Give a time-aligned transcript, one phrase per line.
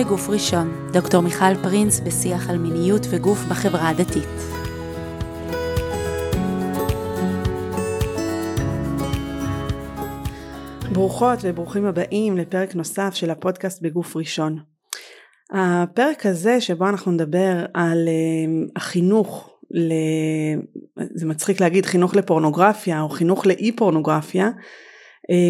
[0.00, 4.28] בגוף ראשון, דוקטור מיכל פרינס בשיח על מיניות וגוף בחברה הדתית.
[10.92, 14.58] ברוכות וברוכים הבאים לפרק נוסף של הפודקאסט בגוף ראשון.
[15.52, 19.92] הפרק הזה שבו אנחנו נדבר על uh, החינוך, ל...
[21.14, 24.50] זה מצחיק להגיד חינוך לפורנוגרפיה או חינוך לאי פורנוגרפיה,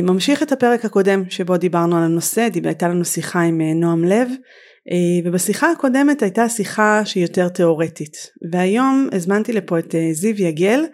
[0.02, 4.28] ממשיך את הפרק הקודם שבו דיברנו על הנושא, הייתה לנו שיחה עם uh, נועם לב
[4.28, 4.92] uh,
[5.24, 10.84] ובשיחה הקודמת הייתה שיחה שהיא יותר תיאורטית והיום הזמנתי לפה את זיו יגל,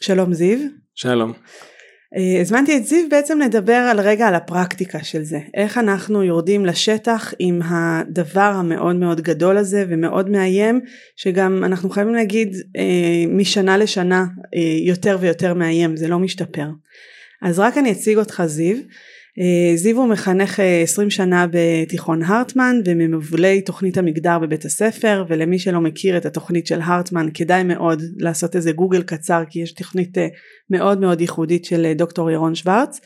[0.00, 0.58] שלום זיו.
[0.94, 1.32] שלום.
[2.16, 6.66] אה, הזמנתי את זיו בעצם לדבר על רגע על הפרקטיקה של זה, איך אנחנו יורדים
[6.66, 10.80] לשטח עם הדבר המאוד מאוד גדול הזה ומאוד מאיים,
[11.16, 14.24] שגם אנחנו חייבים להגיד אה, משנה לשנה
[14.54, 16.66] אה, יותר ויותר מאיים, זה לא משתפר.
[17.46, 18.76] אז רק אני אציג אותך זיו,
[19.38, 25.58] אה, זיו הוא מחנך 20 אה, שנה בתיכון הרטמן וממובילי תוכנית המגדר בבית הספר ולמי
[25.58, 30.18] שלא מכיר את התוכנית של הרטמן כדאי מאוד לעשות איזה גוגל קצר כי יש תוכנית
[30.18, 30.26] אה,
[30.70, 33.00] מאוד מאוד ייחודית של דוקטור ירון שוורץ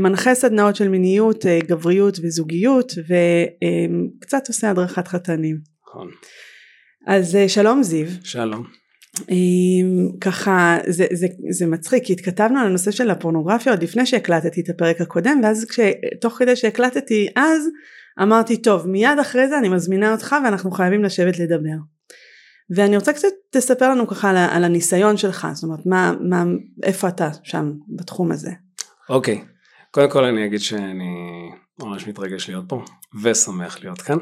[0.00, 2.92] מנחה סדנאות של מיניות גבריות וזוגיות
[4.18, 5.58] וקצת עושה הדרכת חתנים.
[5.88, 6.08] נכון.
[7.06, 8.06] אז שלום זיו.
[8.24, 8.81] שלום.
[10.20, 14.68] ככה זה, זה, זה מצחיק כי התכתבנו על הנושא של הפורנוגרפיה עוד לפני שהקלטתי את
[14.70, 15.66] הפרק הקודם ואז
[16.20, 17.68] תוך כדי שהקלטתי אז
[18.22, 21.76] אמרתי טוב מיד אחרי זה אני מזמינה אותך ואנחנו חייבים לשבת לדבר
[22.76, 26.44] ואני רוצה קצת תספר לנו ככה על, על הניסיון שלך זאת אומרת מה, מה
[26.82, 28.50] איפה אתה שם בתחום הזה.
[29.08, 29.46] אוקיי okay.
[29.90, 31.14] קודם כל אני אגיד שאני
[31.82, 32.84] ממש מתרגש להיות פה
[33.22, 34.18] ושמח להיות כאן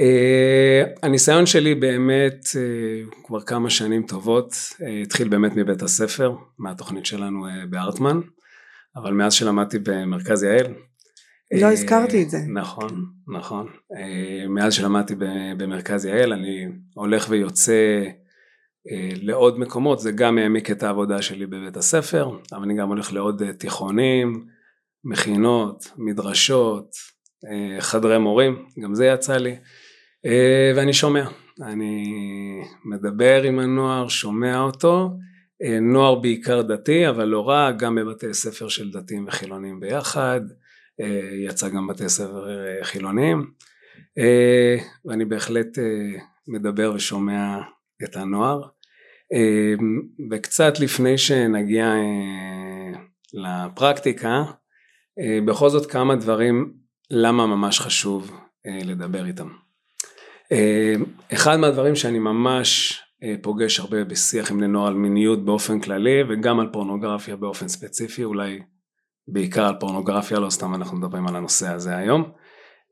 [0.00, 7.06] Uh, הניסיון שלי באמת uh, כבר כמה שנים טובות uh, התחיל באמת מבית הספר מהתוכנית
[7.06, 8.20] שלנו uh, בארטמן
[8.96, 10.74] אבל מאז שלמדתי במרכז יעל
[11.52, 12.38] לא uh, הזכרתי את זה.
[12.48, 13.66] נכון נכון.
[13.66, 15.14] uh, מאז שלמדתי
[15.56, 21.76] במרכז יעל אני הולך ויוצא uh, לעוד מקומות זה גם העמיק את העבודה שלי בבית
[21.76, 24.46] הספר אבל אני גם הולך לעוד uh, תיכונים
[25.04, 27.16] מכינות מדרשות
[27.80, 29.56] חדרי מורים גם זה יצא לי
[30.76, 31.28] ואני שומע,
[31.62, 32.12] אני
[32.84, 35.10] מדבר עם הנוער, שומע אותו,
[35.62, 40.40] אה, נוער בעיקר דתי אבל לא רק, גם בבתי ספר של דתיים וחילונים ביחד,
[41.00, 42.46] אה, יצא גם בתי ספר
[42.82, 43.50] חילונים.
[45.04, 45.78] ואני בהחלט
[46.48, 47.58] מדבר ושומע
[48.04, 48.62] את הנוער.
[50.30, 51.94] וקצת לפני שנגיע
[53.34, 54.44] לפרקטיקה
[55.46, 56.72] בכל זאת כמה דברים
[57.10, 58.36] למה ממש חשוב
[58.84, 59.48] לדבר איתם.
[59.48, 59.65] אה,
[61.32, 66.22] אחד מהדברים שאני ממש אה, פוגש הרבה בשיח עם בני נוער על מיניות באופן כללי
[66.28, 68.60] וגם על פורנוגרפיה באופן ספציפי אולי
[69.28, 72.30] בעיקר על פורנוגרפיה לא סתם אנחנו מדברים על הנושא הזה היום.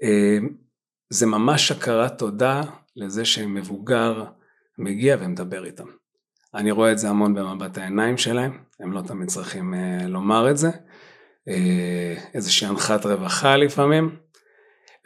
[0.02, 0.38] אה,
[1.10, 2.62] זה ממש הכרת תודה
[2.96, 4.24] לזה שמבוגר
[4.78, 5.86] מגיע ומדבר איתם.
[6.54, 9.74] אני רואה את זה המון במבט העיניים שלהם הם לא תמיד צריכים
[10.08, 10.70] לומר את זה.
[12.34, 14.16] איזושהי הנחת רווחה לפעמים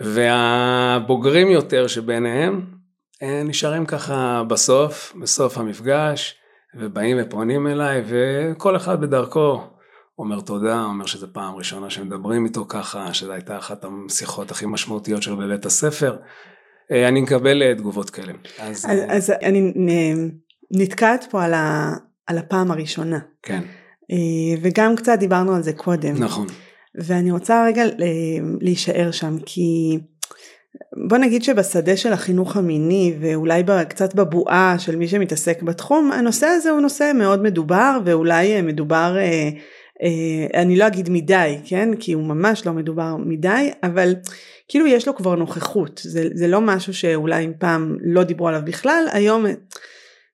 [0.00, 2.64] והבוגרים יותר שביניהם
[3.22, 6.34] אה, נשארים ככה בסוף, בסוף המפגש,
[6.74, 9.60] ובאים ופונים אליי, וכל אחד בדרכו
[10.18, 15.22] אומר תודה, אומר שזו פעם ראשונה שמדברים איתו ככה, שזו הייתה אחת השיחות הכי משמעותיות
[15.22, 16.16] שלו בבית הספר.
[16.92, 18.32] אה, אני מקבל אה, תגובות כאלה.
[18.58, 19.72] אז, אז, אז אני
[20.70, 21.92] נתקעת פה על, ה,
[22.26, 23.18] על הפעם הראשונה.
[23.42, 23.62] כן.
[24.62, 26.14] וגם קצת דיברנו על זה קודם.
[26.18, 26.46] נכון.
[26.98, 27.84] ואני רוצה רגע
[28.60, 29.98] להישאר שם כי
[31.08, 36.70] בוא נגיד שבשדה של החינוך המיני ואולי קצת בבועה של מי שמתעסק בתחום הנושא הזה
[36.70, 39.48] הוא נושא מאוד מדובר ואולי אה, מדובר אה,
[40.02, 41.88] אה, אני לא אגיד מדי כן?
[42.00, 44.14] כי הוא ממש לא מדובר מדי אבל
[44.68, 46.00] כאילו יש לו כבר נוכחות.
[46.04, 49.44] זה, זה לא משהו שאולי אם פעם לא דיברו עליו בכלל היום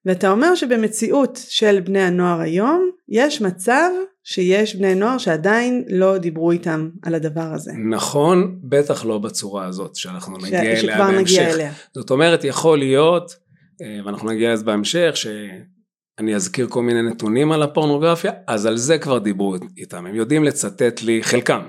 [0.07, 3.91] ואתה אומר שבמציאות של בני הנוער היום יש מצב
[4.25, 7.73] שיש בני נוער שעדיין לא דיברו איתם על הדבר הזה.
[7.91, 10.85] נכון, בטח לא בצורה הזאת שאנחנו נגיע ש...
[10.85, 11.39] אליה בהמשך.
[11.39, 11.73] נגיע אליה.
[11.95, 13.37] זאת אומרת יכול להיות,
[13.83, 18.99] אה, ואנחנו נגיע לזה בהמשך, שאני אזכיר כל מיני נתונים על הפורנוגרפיה, אז על זה
[18.99, 21.63] כבר דיברו איתם, הם יודעים לצטט לי, חלקם,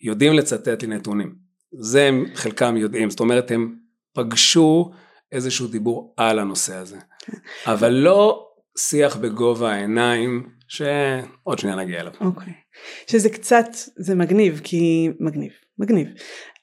[0.00, 1.34] יודעים לצטט לי נתונים.
[1.78, 3.74] זה הם חלקם יודעים, זאת אומרת הם
[4.14, 4.90] פגשו
[5.32, 6.96] איזשהו דיבור על הנושא הזה.
[7.18, 7.36] כן.
[7.66, 8.46] אבל לא
[8.78, 12.12] שיח בגובה העיניים שעוד שנייה נגיע אליו.
[12.20, 12.52] אוקיי.
[12.52, 13.10] Okay.
[13.10, 13.66] שזה קצת,
[13.96, 16.08] זה מגניב, כי מגניב, מגניב.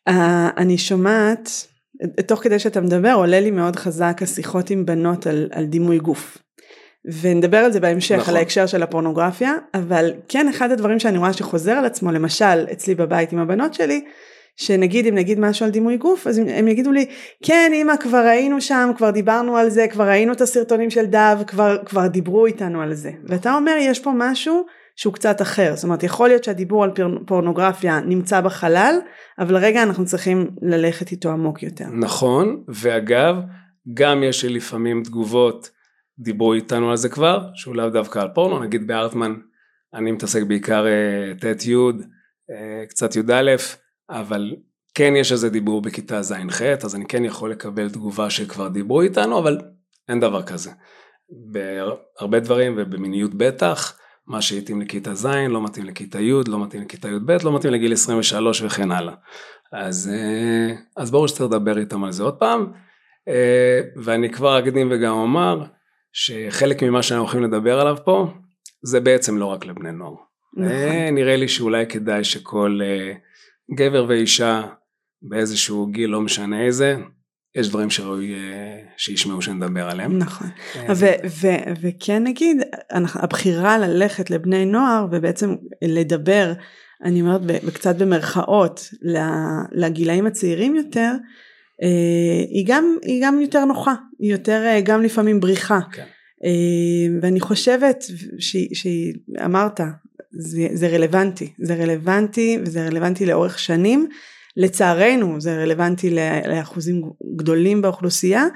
[0.10, 0.14] Uh,
[0.58, 1.50] אני שומעת,
[2.28, 6.38] תוך כדי שאתה מדבר עולה לי מאוד חזק השיחות עם בנות על, על דימוי גוף.
[7.22, 8.34] ונדבר על זה בהמשך, נכון.
[8.34, 12.96] על ההקשר של הפורנוגרפיה, אבל כן אחד הדברים שאני רואה שחוזר על עצמו, למשל אצלי
[12.96, 14.06] בבית עם הבנות שלי,
[14.56, 17.06] שנגיד אם נגיד משהו על דימוי גוף אז הם, הם יגידו לי
[17.44, 21.38] כן אמא כבר היינו שם כבר דיברנו על זה כבר ראינו את הסרטונים של דב
[21.48, 24.66] כבר כבר דיברו איתנו על זה ואתה אומר יש פה משהו
[24.96, 26.92] שהוא קצת אחר זאת אומרת יכול להיות שהדיבור על
[27.26, 28.96] פורנוגרפיה נמצא בחלל
[29.40, 31.86] אבל רגע אנחנו צריכים ללכת איתו עמוק יותר.
[31.92, 33.36] נכון ואגב
[33.94, 35.70] גם יש לי לפעמים תגובות
[36.20, 39.34] דיברו איתנו על זה כבר שהוא לאו דווקא על פורנו נגיד בארטמן
[39.94, 41.76] אני מתעסק בעיקר אה, ט' י'
[42.52, 43.56] אה, קצת י"א
[44.10, 44.56] אבל
[44.96, 49.40] כן יש איזה דיבור בכיתה ז'-ח' אז אני כן יכול לקבל תגובה שכבר דיברו איתנו
[49.40, 49.58] אבל
[50.10, 50.72] אין דבר כזה.
[51.30, 57.08] בהרבה דברים ובמיניות בטח מה שהתאים לכיתה ז' לא מתאים לכיתה י' לא מתאים לכיתה
[57.08, 59.14] י"ב לא מתאים לגיל 23 וכן הלאה.
[59.74, 62.72] אז, אה, אז ברור שצריך לדבר איתם על זה עוד פעם
[63.96, 65.64] ואני כבר אקדים וגם אומר
[66.14, 68.28] שחלק ממה שאנחנו הולכים לדבר עליו פה
[68.84, 70.16] זה בעצם לא רק לבני נוער.
[70.58, 70.72] נכון.
[70.72, 73.14] אה, נראה לי שאולי כדאי שכל אה,
[73.72, 74.62] גבר ואישה
[75.22, 76.96] באיזשהו גיל, לא משנה איזה,
[77.56, 80.18] יש דברים שראוי אה, שישמעו שנדבר עליהם.
[80.18, 80.48] נכון.
[81.82, 82.62] וכן נגיד,
[83.16, 86.54] הבחירה ללכת לבני נוער ובעצם לדבר,
[87.04, 87.42] אני אומרת
[87.74, 88.90] קצת במרכאות,
[89.72, 91.12] לגילאים הצעירים יותר,
[92.50, 95.80] היא גם, היא גם יותר נוחה, היא יותר גם לפעמים בריחה.
[95.92, 96.06] כן.
[96.44, 98.04] אה, ואני חושבת
[98.74, 99.80] שאמרת
[100.40, 104.08] זה, זה רלוונטי זה רלוונטי וזה רלוונטי לאורך שנים.
[104.58, 106.16] לצערנו זה רלוונטי
[106.48, 107.02] לאחוזים
[107.36, 108.48] גדולים באוכלוסייה.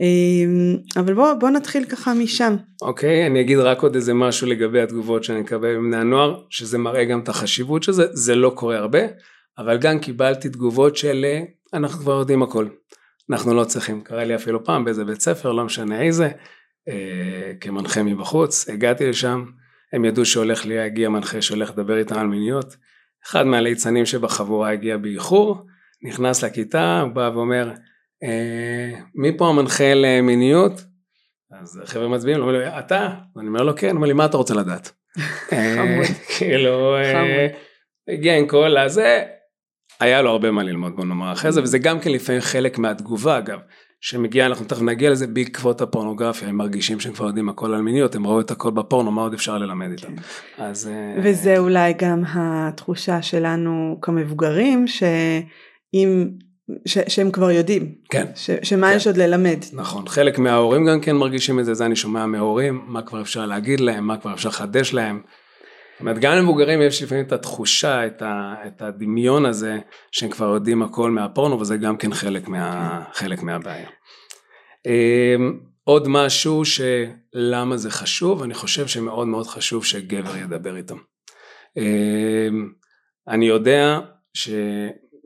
[0.00, 2.56] אה, אבל בוא, בוא נתחיל ככה משם.
[2.82, 6.78] אוקיי, okay, אני אגיד רק עוד איזה משהו לגבי התגובות שאני מקבל מבני הנוער, שזה
[6.78, 9.00] מראה גם את החשיבות של זה, זה לא קורה הרבה,
[9.58, 11.24] אבל גם קיבלתי תגובות של
[11.74, 12.66] אנחנו כבר יודעים הכל,
[13.30, 16.28] אנחנו לא צריכים, קרה לי אפילו פעם באיזה בית ספר, לא משנה איזה,
[16.88, 19.44] אה, כמנחה מבחוץ, הגעתי לשם,
[19.92, 22.76] הם ידעו שהולך להגיע מנחה שהולך לדבר איתם על מיניות,
[23.26, 25.66] אחד מהליצנים שבחבורה הגיע באיחור,
[26.02, 27.72] נכנס לכיתה, הוא בא ואומר,
[28.22, 30.72] אה, מי פה המנחה למיניות?
[31.60, 33.08] אז החבר'ה מצביעים, אומרים לו, אתה?
[33.38, 34.92] אני אומר לו, כן, הוא אומר לי, מה אתה רוצה לדעת?
[35.76, 36.06] חמוד.
[36.38, 37.46] כאילו, אה,
[38.08, 39.24] הגיע עם כל הזה,
[40.00, 43.38] היה לו הרבה מה ללמוד בוא נאמר אחרי זה, וזה גם כן לפעמים חלק מהתגובה
[43.38, 43.58] אגב.
[44.04, 48.14] שמגיע, אנחנו תכף נגיע לזה בעקבות הפורנוגרפיה, הם מרגישים שהם כבר יודעים הכל על מיניות,
[48.14, 50.16] הם ראו את הכל בפורנו, מה עוד אפשר ללמד איתם.
[50.16, 50.62] כן.
[50.62, 50.88] אז...
[50.88, 56.28] אה, וזה אולי גם התחושה שלנו כמבוגרים, שאם...
[56.86, 58.96] ש, שהם כבר יודעים, כן, ש, שמה כן.
[58.96, 59.58] יש עוד ללמד.
[59.72, 63.46] נכון, חלק מההורים גם כן מרגישים את זה, זה אני שומע מההורים, מה כבר אפשר
[63.46, 65.20] להגיד להם, מה כבר אפשר לחדש להם,
[66.00, 69.78] אומרת, גם למבוגרים יש לפעמים את התחושה, את, ה, את הדמיון הזה,
[70.12, 73.88] שהם כבר יודעים הכל מהפורנו, וזה גם כן חלק, מה, חלק מהבעיה.
[74.86, 80.96] אמ, עוד משהו שלמה זה חשוב, אני חושב שמאוד מאוד חשוב שגבר ידבר איתם.
[81.76, 82.72] אמ,
[83.28, 84.00] אני יודע
[84.34, 84.50] ש...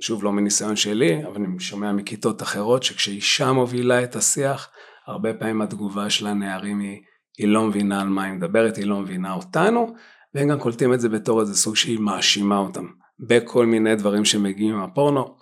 [0.00, 4.68] שוב לא מניסיון שלי, אבל אני שומע מכיתות אחרות שכשאישה מובילה את השיח,
[5.06, 7.00] הרבה פעמים התגובה של הנערים היא,
[7.38, 9.94] היא לא מבינה על מה היא מדברת, היא לא מבינה אותנו,
[10.36, 12.86] והם גם קולטים את זה בתור איזה סוג שהיא מאשימה אותם
[13.20, 15.36] בכל מיני דברים שמגיעים מהפורנו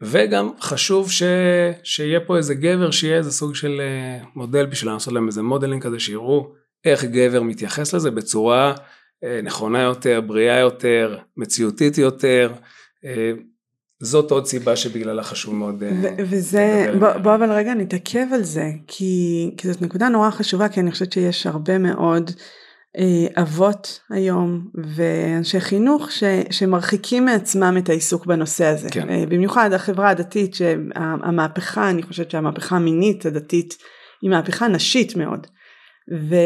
[0.00, 1.22] וגם חשוב ש...
[1.82, 5.82] שיהיה פה איזה גבר שיהיה איזה סוג של אה, מודל בשביל לעשות להם איזה modeling
[5.82, 6.52] כזה שיראו
[6.84, 8.74] איך גבר מתייחס לזה בצורה
[9.24, 12.52] אה, נכונה יותר, בריאה יותר, מציאותית יותר.
[13.04, 13.32] אה,
[14.00, 15.82] זאת עוד סיבה שבגללה חשוב מאוד
[16.18, 20.80] וזה בוא, בוא אבל רגע נתעכב על זה כי, כי זאת נקודה נורא חשובה כי
[20.80, 22.30] אני חושבת שיש הרבה מאוד
[23.36, 28.88] אבות היום ואנשי חינוך ש, שמרחיקים מעצמם את העיסוק בנושא הזה.
[28.90, 29.10] כן.
[29.10, 33.76] אה, במיוחד החברה הדתית שהמהפכה, אני חושבת שהמהפכה המינית הדתית
[34.22, 35.46] היא מהפכה נשית מאוד.
[36.12, 36.36] ו,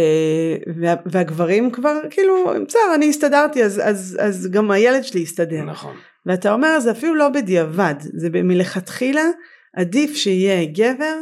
[0.80, 2.34] וה, והגברים כבר כאילו
[2.66, 5.62] בסדר אני הסתדרתי אז, אז, אז גם הילד שלי יסתדר.
[5.62, 5.96] נכון.
[6.26, 9.24] ואתה אומר זה אפילו לא בדיעבד זה מלכתחילה
[9.76, 11.14] עדיף שיהיה גבר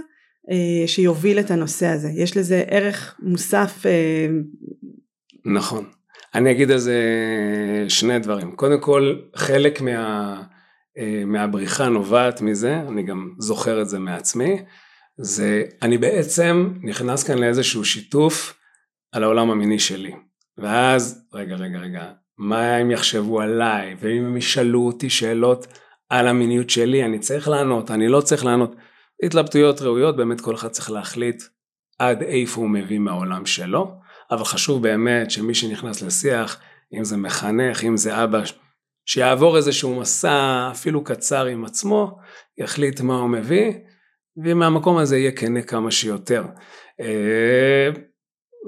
[0.50, 4.26] אה, שיוביל את הנושא הזה יש לזה ערך מוסף אה,
[5.46, 5.84] נכון.
[6.34, 7.00] אני אגיד על זה
[7.88, 8.52] שני דברים.
[8.52, 10.42] קודם כל, חלק מה,
[10.98, 14.62] אה, מהבריחה נובעת מזה, אני גם זוכר את זה מעצמי,
[15.18, 18.58] זה אני בעצם נכנס כאן לאיזשהו שיתוף
[19.12, 20.14] על העולם המיני שלי.
[20.58, 25.66] ואז, רגע, רגע, רגע, מה הם יחשבו עליי, ואם הם ישאלו אותי שאלות
[26.08, 28.76] על המיניות שלי, אני צריך לענות, אני לא צריך לענות.
[29.22, 31.42] התלבטויות ראויות, באמת כל אחד צריך להחליט
[31.98, 34.05] עד איפה הוא מביא מהעולם שלו.
[34.30, 36.60] אבל חשוב באמת שמי שנכנס לשיח,
[36.94, 38.42] אם זה מחנך, אם זה אבא,
[39.06, 42.18] שיעבור איזשהו מסע אפילו קצר עם עצמו,
[42.58, 43.72] יחליט מה הוא מביא,
[44.36, 46.44] ומהמקום הזה יהיה כנה כמה שיותר.
[47.00, 47.88] אה,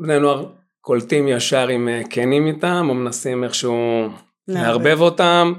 [0.03, 4.09] בני נוער קולטים ישר אם אה, כנים איתם, או מנסים איכשהו
[4.49, 5.53] לערבב אותם,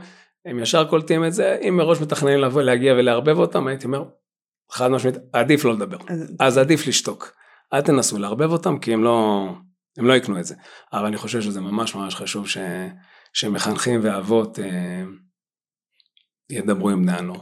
[0.45, 4.03] הם ישר קולטים את זה, אם מראש מתכננים לבוא, להגיע ולערבב אותם, הייתי אומר,
[4.71, 5.97] חד משמעית, עדיף לא לדבר.
[6.07, 7.31] אז, אז עדיף לשתוק.
[7.73, 9.47] אל תנסו לערבב אותם, כי הם לא,
[9.97, 10.55] הם לא יקנו את זה.
[10.93, 12.57] אבל אני חושב שזה ממש ממש חשוב ש,
[13.33, 15.03] שמחנכים ואבות אה,
[16.49, 17.41] ידברו עם בני הנוער.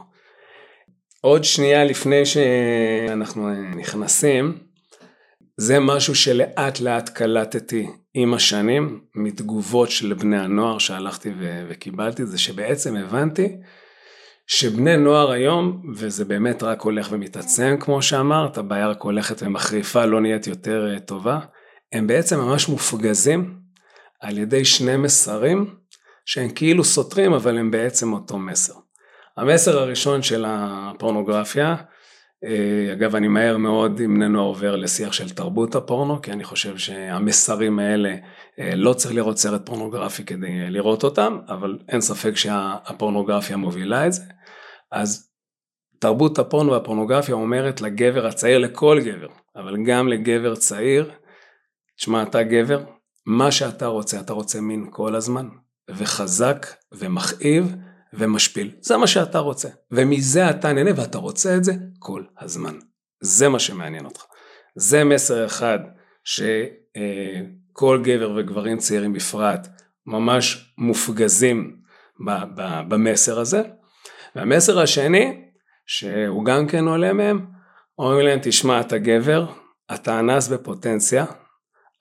[1.22, 4.58] עוד שנייה לפני שאנחנו נכנסים,
[5.58, 12.38] זה משהו שלאט לאט קלטתי עם השנים מתגובות של בני הנוער שהלכתי ו- וקיבלתי, זה
[12.38, 13.58] שבעצם הבנתי
[14.48, 20.22] שבני נוער היום, וזה באמת רק הולך ומתעצם כמו שאמרת, הבעיה רק הולכת ומחריפה, לא
[20.22, 21.40] נהיית יותר אה, טובה,
[21.92, 23.60] הם בעצם ממש מופגזים
[24.22, 25.76] על ידי שני מסרים
[26.26, 28.74] שהם כאילו סותרים אבל הם בעצם אותו מסר.
[29.38, 31.76] המסר הראשון של הפורנוגרפיה,
[32.44, 36.44] אה, אגב אני מהר מאוד עם בני נוער עובר לשיח של תרבות הפורנו, כי אני
[36.44, 38.16] חושב שהמסרים האלה
[38.60, 44.14] אה, לא צריך לראות סרט פורנוגרפי כדי לראות אותם, אבל אין ספק שהפורנוגרפיה מובילה את
[44.14, 44.24] זה.
[44.92, 45.30] אז
[46.00, 51.12] תרבות הפורנו והפורנוגרפיה אומרת לגבר הצעיר, לכל גבר, אבל גם לגבר צעיר,
[51.98, 52.84] תשמע אתה גבר,
[53.26, 55.48] מה שאתה רוצה, אתה רוצה מין כל הזמן,
[55.90, 57.76] וחזק ומכאיב
[58.14, 58.72] ומשפיל.
[58.82, 59.70] זה מה שאתה רוצה.
[59.92, 62.76] ומזה אתה נהנה ואתה רוצה את זה כל הזמן.
[63.22, 64.24] זה מה שמעניין אותך.
[64.76, 65.80] זה מסר אחד
[66.24, 69.68] שכל גבר וגברים צעירים בפרט
[70.06, 71.78] ממש מופגזים
[72.88, 73.62] במסר הזה.
[74.36, 75.44] והמסר השני,
[75.86, 77.46] שהוא גם כן עולה מהם,
[78.00, 79.46] אומרים להם תשמע אתה גבר,
[79.94, 81.26] אתה אנס בפוטנציה,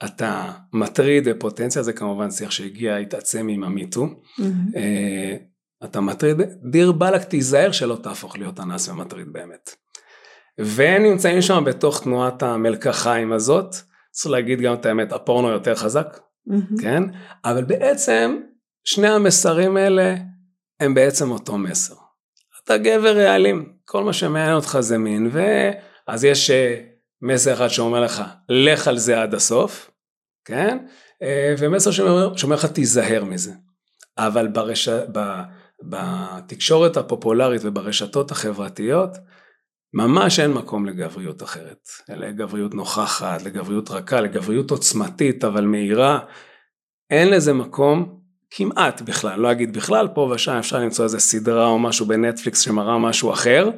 [0.05, 4.79] אתה מטריד בפוטנציה, זה כמובן שיח שהגיע, התעצם עם המיטו, mm-hmm.
[5.85, 6.37] אתה מטריד,
[6.71, 9.71] דיר באלק תיזהר שלא תהפוך להיות אנס ומטריד באמת.
[10.59, 13.75] והם נמצאים שם בתוך תנועת המלקחיים הזאת,
[14.11, 16.19] צריך להגיד גם את האמת, הפורנו יותר חזק,
[16.50, 16.83] mm-hmm.
[16.83, 17.03] כן?
[17.45, 18.37] אבל בעצם
[18.85, 20.15] שני המסרים האלה
[20.81, 21.95] הם בעצם אותו מסר.
[22.65, 26.81] אתה גבר רעלים, כל מה שמעניין אותך זה מין, ואז יש אה,
[27.26, 29.90] מסר אחד שאומר לך, לך על זה עד הסוף,
[30.45, 30.78] כן?
[31.23, 33.52] אה, ומסר שאומר, לך, תיזהר מזה.
[34.18, 34.88] אבל ברש...
[34.88, 35.18] ב...
[35.83, 39.11] בתקשורת הפופולרית וברשתות החברתיות,
[39.95, 46.18] ממש אין מקום לגבריות אחרת, אלא לגבריות נוכחת, לגבריות רכה, לגבריות עוצמתית אבל מהירה,
[47.11, 51.78] אין לזה מקום כמעט בכלל, לא אגיד בכלל, פה ושם אפשר למצוא איזה סדרה או
[51.78, 53.71] משהו בנטפליקס שמראה משהו אחר,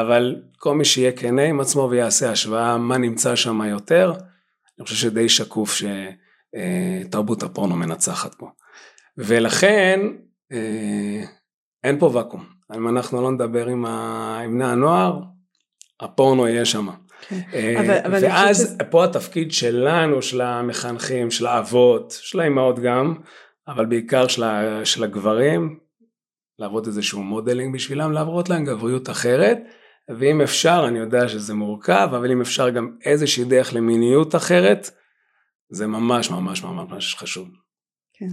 [0.00, 4.12] אבל כל מי שיהיה כנה עם עצמו ויעשה השוואה מה נמצא שם יותר,
[4.78, 5.80] אני חושב שדי שקוף
[6.54, 8.48] שתרבות הפורנו מנצחת פה.
[9.18, 10.00] ולכן
[10.52, 11.22] אה,
[11.84, 12.44] אין פה ואקום.
[12.76, 14.40] אם אנחנו לא נדבר עם, ה...
[14.44, 15.20] עם בני הנוער,
[16.00, 16.88] הפורנו יהיה שם.
[17.28, 17.40] כן.
[17.54, 18.84] אה, ואז ש...
[18.90, 23.14] פה התפקיד שלנו, של המחנכים, של האבות, של האימהות גם,
[23.68, 24.84] אבל בעיקר של, ה...
[24.84, 25.78] של הגברים,
[26.58, 29.58] לעבוד איזשהו modeling בשבילם, להראות להם גבריות אחרת,
[30.08, 34.90] ואם אפשר, אני יודע שזה מורכב, אבל אם אפשר גם איזושהי דרך למיניות אחרת,
[35.70, 37.48] זה ממש ממש ממש חשוב.
[38.12, 38.28] כן.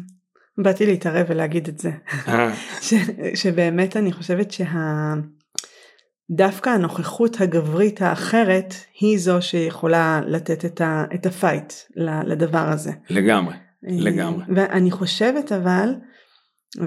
[0.63, 1.91] באתי להתערב ולהגיד את זה.
[2.27, 2.55] אה.
[2.87, 2.93] ש,
[3.35, 4.53] שבאמת אני חושבת
[6.31, 11.73] שדווקא הנוכחות הגברית האחרת היא זו שיכולה לתת את, ה, את הפייט
[12.25, 12.91] לדבר הזה.
[13.09, 14.43] לגמרי, אה, לגמרי.
[14.55, 15.89] ואני חושבת אבל,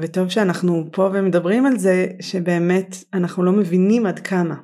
[0.01, 4.55] וטוב שאנחנו פה ומדברים על זה, שבאמת אנחנו לא מבינים עד כמה.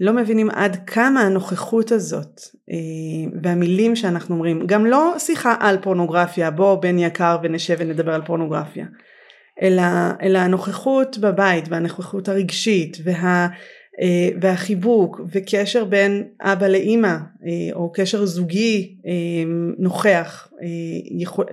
[0.00, 2.40] לא מבינים עד כמה הנוכחות הזאת
[2.70, 8.22] אה, והמילים שאנחנו אומרים, גם לא שיחה על פורנוגרפיה, בוא בן יקר ונשב ונדבר על
[8.26, 8.86] פורנוגרפיה,
[9.62, 9.82] אלא,
[10.22, 13.48] אלא הנוכחות בבית והנוכחות הרגשית וה,
[14.00, 18.96] אה, והחיבוק וקשר בין אבא לאימא אה, או קשר זוגי
[19.78, 20.48] נוכח,
[21.18, 21.44] יכול,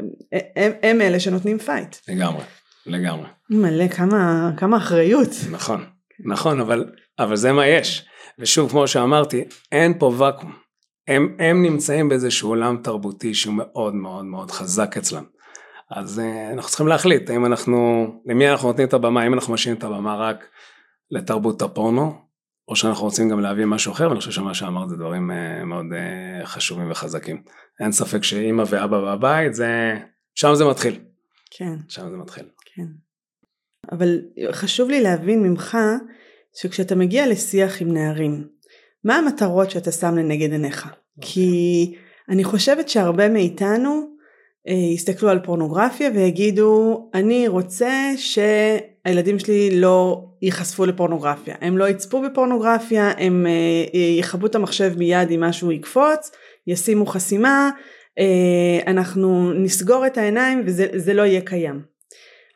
[0.55, 1.95] הם, הם אלה שנותנים פייט.
[2.07, 2.43] לגמרי,
[2.85, 3.27] לגמרי.
[3.49, 5.29] מלא, כמה, כמה אחריות.
[5.51, 5.83] נכון,
[6.25, 6.85] נכון, אבל,
[7.19, 8.05] אבל זה מה יש.
[8.39, 10.65] ושוב כמו שאמרתי אין פה ואקום.
[11.07, 15.23] הם, הם נמצאים באיזשהו עולם תרבותי שהוא מאוד מאוד מאוד חזק אצלם.
[15.91, 19.77] אז uh, אנחנו צריכים להחליט האם אנחנו למי אנחנו נותנים את הבמה האם אנחנו משאירים
[19.77, 20.45] את הבמה רק
[21.11, 22.21] לתרבות הפורנו
[22.67, 25.85] או שאנחנו רוצים גם להביא משהו אחר ואני חושב שמה שאמרת זה דברים uh, מאוד
[25.91, 27.43] uh, חשובים וחזקים.
[27.79, 29.97] אין ספק שאימא ואבא בבית זה
[30.35, 30.99] שם זה מתחיל.
[31.51, 31.75] כן.
[31.87, 32.45] שם זה מתחיל.
[32.75, 32.87] כן.
[33.91, 34.19] אבל
[34.51, 35.77] חשוב לי להבין ממך
[36.61, 38.47] שכשאתה מגיע לשיח עם נערים,
[39.03, 40.85] מה המטרות שאתה שם לנגד עיניך?
[40.85, 40.89] Okay.
[41.17, 41.33] אוקיי.
[41.33, 41.95] כי
[42.29, 44.15] אני חושבת שהרבה מאיתנו
[44.67, 52.21] אה, יסתכלו על פורנוגרפיה ויגידו אני רוצה שהילדים שלי לא ייחשפו לפורנוגרפיה, הם לא יצפו
[52.21, 56.31] בפורנוגרפיה, הם אה, יכבו את המחשב מיד אם משהו יקפוץ,
[56.67, 57.69] ישימו חסימה,
[58.19, 61.94] אה, אנחנו נסגור את העיניים וזה לא יהיה קיים.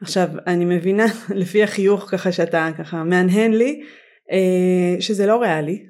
[0.01, 1.05] עכשיו, אני מבינה
[1.41, 3.81] לפי החיוך ככה שאתה ככה מהנהן לי,
[4.31, 5.85] אה, שזה לא ריאלי,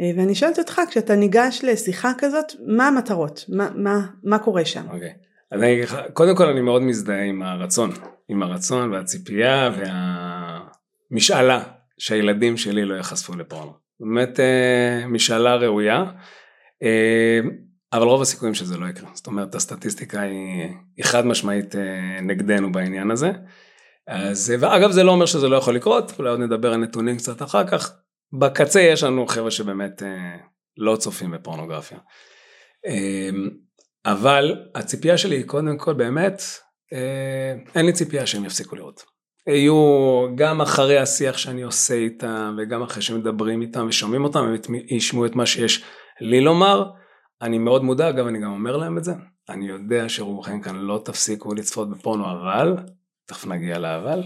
[0.00, 3.44] אה, ואני שואלת אותך, כשאתה ניגש לשיחה כזאת, מה המטרות?
[3.48, 4.84] מה, מה, מה קורה שם?
[4.90, 5.08] אוקיי.
[5.08, 5.30] Okay.
[5.50, 7.90] אז אני, קודם כל אני מאוד מזדהה עם הרצון,
[8.28, 9.70] עם הרצון והציפייה
[11.10, 11.62] והמשאלה
[11.98, 13.72] שהילדים שלי לא ייחשפו לפורנו.
[14.00, 16.04] באמת אה, משאלה ראויה,
[17.92, 19.08] אבל רוב הסיכויים שזה לא יקרה.
[19.14, 23.30] זאת אומרת הסטטיסטיקה היא, היא חד משמעית אה, נגדנו בעניין הזה.
[24.08, 27.42] אז, ואגב זה לא אומר שזה לא יכול לקרות, אולי עוד נדבר על נתונים קצת
[27.42, 27.92] אחר כך.
[28.38, 30.02] בקצה יש לנו חבר'ה שבאמת
[30.76, 31.98] לא צופים בפורנוגרפיה.
[34.06, 36.42] אבל הציפייה שלי היא קודם כל באמת,
[37.74, 39.04] אין לי ציפייה שהם יפסיקו לראות.
[39.48, 45.26] יהיו גם אחרי השיח שאני עושה איתם וגם אחרי שמדברים איתם ושומעים אותם הם ישמעו
[45.26, 45.84] את מה שיש
[46.20, 46.90] לי לומר.
[47.42, 49.12] אני מאוד מודע, אגב אני גם אומר להם את זה,
[49.48, 52.76] אני יודע שרובכם כאן לא תפסיקו לצפות בפורנו אבל,
[53.26, 54.22] תכף נגיע לאבל,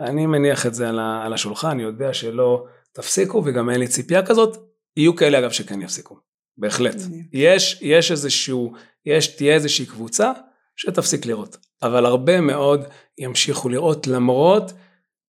[0.00, 0.88] אני מניח את זה
[1.22, 4.56] על השולחן, אני יודע שלא תפסיקו וגם אין לי ציפייה כזאת,
[4.96, 6.18] יהיו כאלה אגב שכן יפסיקו,
[6.58, 6.94] בהחלט.
[7.32, 8.72] יש, יש איזשהו,
[9.06, 10.32] יש, תהיה איזושהי קבוצה
[10.76, 11.56] שתפסיק לראות.
[11.82, 12.84] אבל הרבה מאוד
[13.18, 14.72] ימשיכו לראות למרות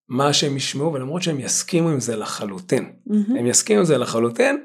[0.10, 2.92] מה שהם ישמעו ולמרות שהם יסכימו עם זה לחלוטין.
[3.08, 3.40] Mm-hmm.
[3.40, 4.64] הם יסכימו עם זה לחלוטין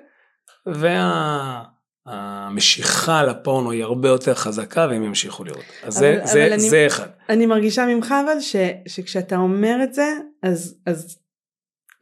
[0.66, 1.73] והמשיכה
[2.06, 3.22] וה...
[3.22, 5.64] לפורנו היא הרבה יותר חזקה והם ימשיכו לראות.
[5.82, 7.06] אז אבל, זה, אבל זה, אני, זה אחד.
[7.28, 8.56] אני מרגישה ממך אבל ש,
[8.88, 11.18] שכשאתה אומר את זה אז, אז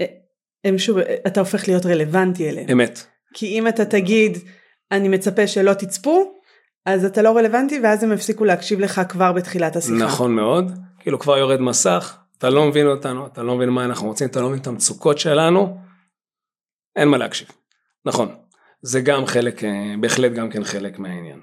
[0.01, 0.07] אה,
[0.65, 2.69] הם שוב, אתה הופך להיות רלוונטי אליהם.
[2.71, 3.07] אמת.
[3.35, 4.39] כי אם אתה תגיד
[4.93, 6.43] אני מצפה שלא תצפו
[6.87, 9.95] אז אתה לא רלוונטי ואז הם הפסיקו להקשיב לך כבר בתחילת השיחה.
[9.95, 14.09] נכון מאוד, כאילו כבר יורד מסך, אתה לא מבין אותנו, אתה לא מבין מה אנחנו
[14.09, 15.79] רוצים, אתה לא מבין את המצוקות שלנו,
[16.97, 17.49] אין מה להקשיב.
[18.05, 18.35] נכון,
[18.83, 21.41] זה גם חלק, אה, בהחלט גם כן חלק מהעניין.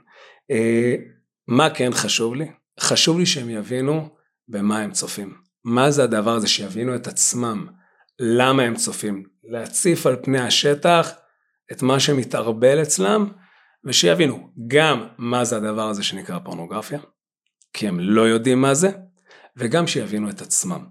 [0.52, 0.96] אה,
[1.48, 2.52] מה כן חשוב לי?
[2.80, 4.10] חשוב לי שהם יבינו
[4.48, 5.34] במה הם צופים.
[5.66, 7.68] מה זה הדבר הזה שיבינו את עצמם,
[8.20, 11.12] למה הם צופים, להציף על פני השטח
[11.72, 13.30] את מה שמתערבל אצלם
[13.86, 17.00] ושיבינו גם מה זה הדבר הזה שנקרא פורנוגרפיה,
[17.74, 18.90] כי הם לא יודעים מה זה,
[19.58, 20.86] וגם שיבינו את עצמם.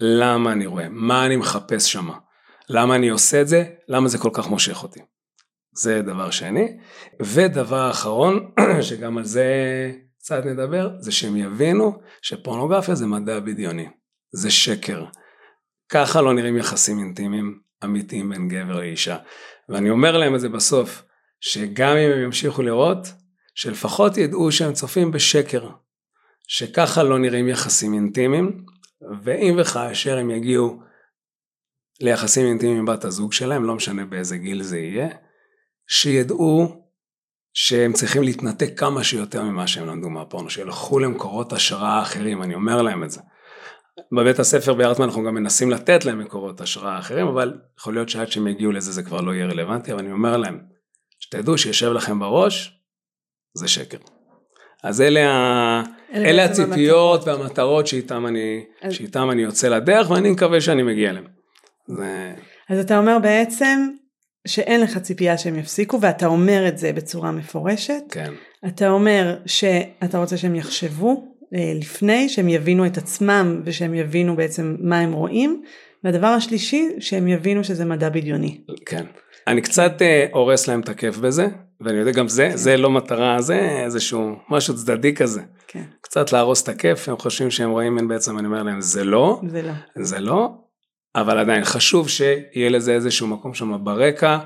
[0.00, 0.88] למה אני רואה?
[0.88, 2.18] מה אני מחפש שמה?
[2.68, 3.64] למה אני עושה את זה?
[3.88, 5.00] למה זה כל כך מושך אותי?
[5.72, 6.76] זה דבר שני.
[7.22, 8.50] ודבר אחרון,
[8.88, 9.52] שגם על זה
[10.18, 13.88] קצת נדבר, זה שהם יבינו שפורנוגרפיה זה מדע בדיוני.
[14.32, 15.04] זה שקר.
[15.88, 19.16] ככה לא נראים יחסים אינטימיים אמיתיים בין גבר לאישה.
[19.68, 21.02] ואני אומר להם את זה בסוף,
[21.40, 22.98] שגם אם הם ימשיכו לראות,
[23.54, 25.70] שלפחות ידעו שהם צופים בשקר,
[26.48, 28.64] שככה לא נראים יחסים אינטימיים,
[29.22, 30.82] ואם וכאשר הם יגיעו
[32.00, 35.08] ליחסים אינטימיים עם בת הזוג שלהם, לא משנה באיזה גיל זה יהיה,
[35.88, 36.82] שידעו
[37.54, 42.82] שהם צריכים להתנתק כמה שיותר ממה שהם למדו מהפורנו, שילכו למקורות השראה אחרים, אני אומר
[42.82, 43.20] להם את זה.
[44.16, 48.30] בבית הספר בארטמן אנחנו גם מנסים לתת להם מקורות השראה אחרים, אבל יכול להיות שעד
[48.30, 50.60] שהם יגיעו לזה זה כבר לא יהיה רלוונטי, אבל אני אומר להם,
[51.20, 52.80] שתדעו שיושב לכם בראש,
[53.54, 53.98] זה שקר.
[54.84, 55.82] אז אלה, ה...
[56.14, 57.40] אלה, אלה הציפיות המטרות.
[57.40, 58.92] והמטרות שאיתם אני, אז...
[58.92, 61.26] שאיתם אני יוצא לדרך ואני מקווה שאני מגיע אליהם.
[61.88, 62.34] זה...
[62.68, 63.88] אז אתה אומר בעצם
[64.48, 68.02] שאין לך ציפייה שהם יפסיקו ואתה אומר את זה בצורה מפורשת.
[68.10, 68.32] כן.
[68.66, 74.76] אתה אומר שאתה רוצה שהם יחשבו אה, לפני, שהם יבינו את עצמם ושהם יבינו בעצם
[74.80, 75.62] מה הם רואים.
[76.04, 78.60] והדבר השלישי, שהם יבינו שזה מדע בדיוני.
[78.86, 79.04] כן.
[79.46, 81.46] אני קצת אה, הורס להם את הכיף בזה,
[81.80, 82.56] ואני יודע גם זה, כן.
[82.56, 85.40] זה לא מטרה, זה איזשהו משהו צדדי כזה.
[85.66, 85.82] כן.
[86.00, 89.40] קצת להרוס את הכיף, הם חושבים שהם רואים אין בעצם, אני אומר להם זה לא,
[89.48, 90.50] זה לא, זה לא,
[91.20, 94.38] אבל עדיין חשוב שיהיה לזה איזשהו מקום שם ברקע,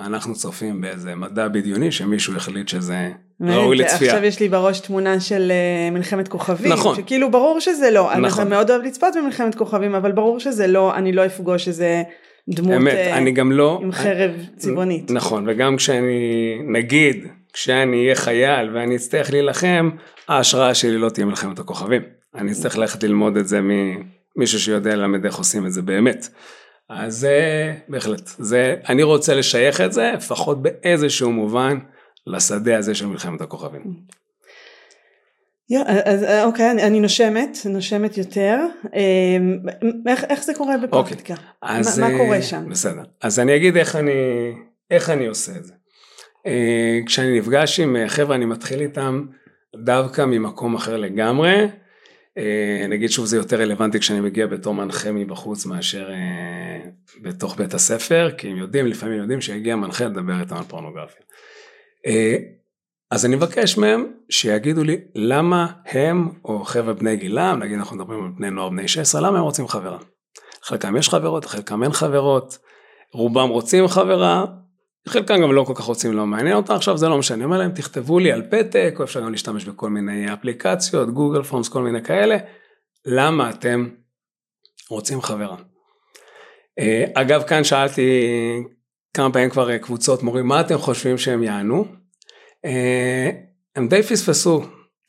[0.00, 4.12] אנחנו צופים באיזה מדע בדיוני שמישהו החליט שזה ראוי לצפייה.
[4.12, 5.52] עכשיו יש לי בראש תמונה של
[5.90, 6.72] uh, מלחמת כוכבים.
[6.72, 6.96] נכון.
[6.96, 8.10] שכאילו ברור שזה לא.
[8.16, 8.40] נכון.
[8.40, 12.02] אני מאוד אוהב לצפות במלחמת כוכבים, אבל ברור שזה לא, אני לא אפגוש איזה
[12.48, 15.10] דמות אמת, uh, אני גם לא, עם חרב אני, צבעונית.
[15.10, 19.90] נכון, וגם כשאני, נגיד, כשאני אהיה חייל ואני אצטרך להילחם,
[20.28, 22.02] ההשראה שלי לא תהיה מלחמת הכוכבים.
[22.34, 23.60] אני אצטרך ללכת ללמוד את זה
[24.38, 26.28] ממישהו שיודע ללמד איך עושים את זה באמת.
[26.90, 31.78] אז זה בהחלט, זה, אני רוצה לשייך את זה, לפחות באיזשהו מובן,
[32.26, 33.94] לשדה הזה של מלחמת הכוכבים.
[36.04, 38.58] אז אוקיי, אני, אני נושמת, נושמת יותר.
[38.94, 39.58] אמ,
[40.06, 41.34] איך, איך זה קורה בפרקטיקה?
[41.34, 42.68] אוקיי, אז, מה, מה קורה שם?
[42.70, 43.02] בסדר.
[43.20, 44.12] אז אני אגיד איך אני,
[44.90, 45.72] איך אני עושה את זה.
[46.46, 49.26] אה, כשאני נפגש עם חבר'ה, אני מתחיל איתם
[49.84, 51.66] דווקא ממקום אחר לגמרי.
[52.38, 56.90] אה, נגיד שוב זה יותר רלוונטי כשאני מגיע בתור מנחה מבחוץ מאשר אה,
[57.22, 61.22] בתוך בית הספר, כי הם יודעים, לפעמים יודעים שהגיע מנחה לדבר איתם על פורנוגרפיה.
[62.06, 62.36] אה,
[63.10, 68.24] אז אני מבקש מהם שיגידו לי למה הם או חבר'ה בני גילם, נגיד אנחנו מדברים
[68.24, 69.98] על בני נוער בני 16, למה הם רוצים חברה?
[70.62, 72.58] חלקם יש חברות, חלקם אין חברות,
[73.12, 74.44] רובם רוצים חברה,
[75.08, 77.58] חלקם גם לא כל כך רוצים, לא מעניין אותם, עכשיו זה לא משנה, אני אומר
[77.58, 81.82] להם תכתבו לי על פתק, או אפשר גם להשתמש בכל מיני אפליקציות, גוגל פורמס, כל
[81.82, 82.36] מיני כאלה,
[83.06, 83.88] למה אתם
[84.90, 85.56] רוצים חברה.
[86.78, 88.22] אה, אגב, כאן שאלתי
[89.14, 91.84] כמה פעמים כבר אה, קבוצות מורים, מה אתם חושבים שהם יענו?
[92.64, 93.30] אה,
[93.76, 94.62] הם די פספסו,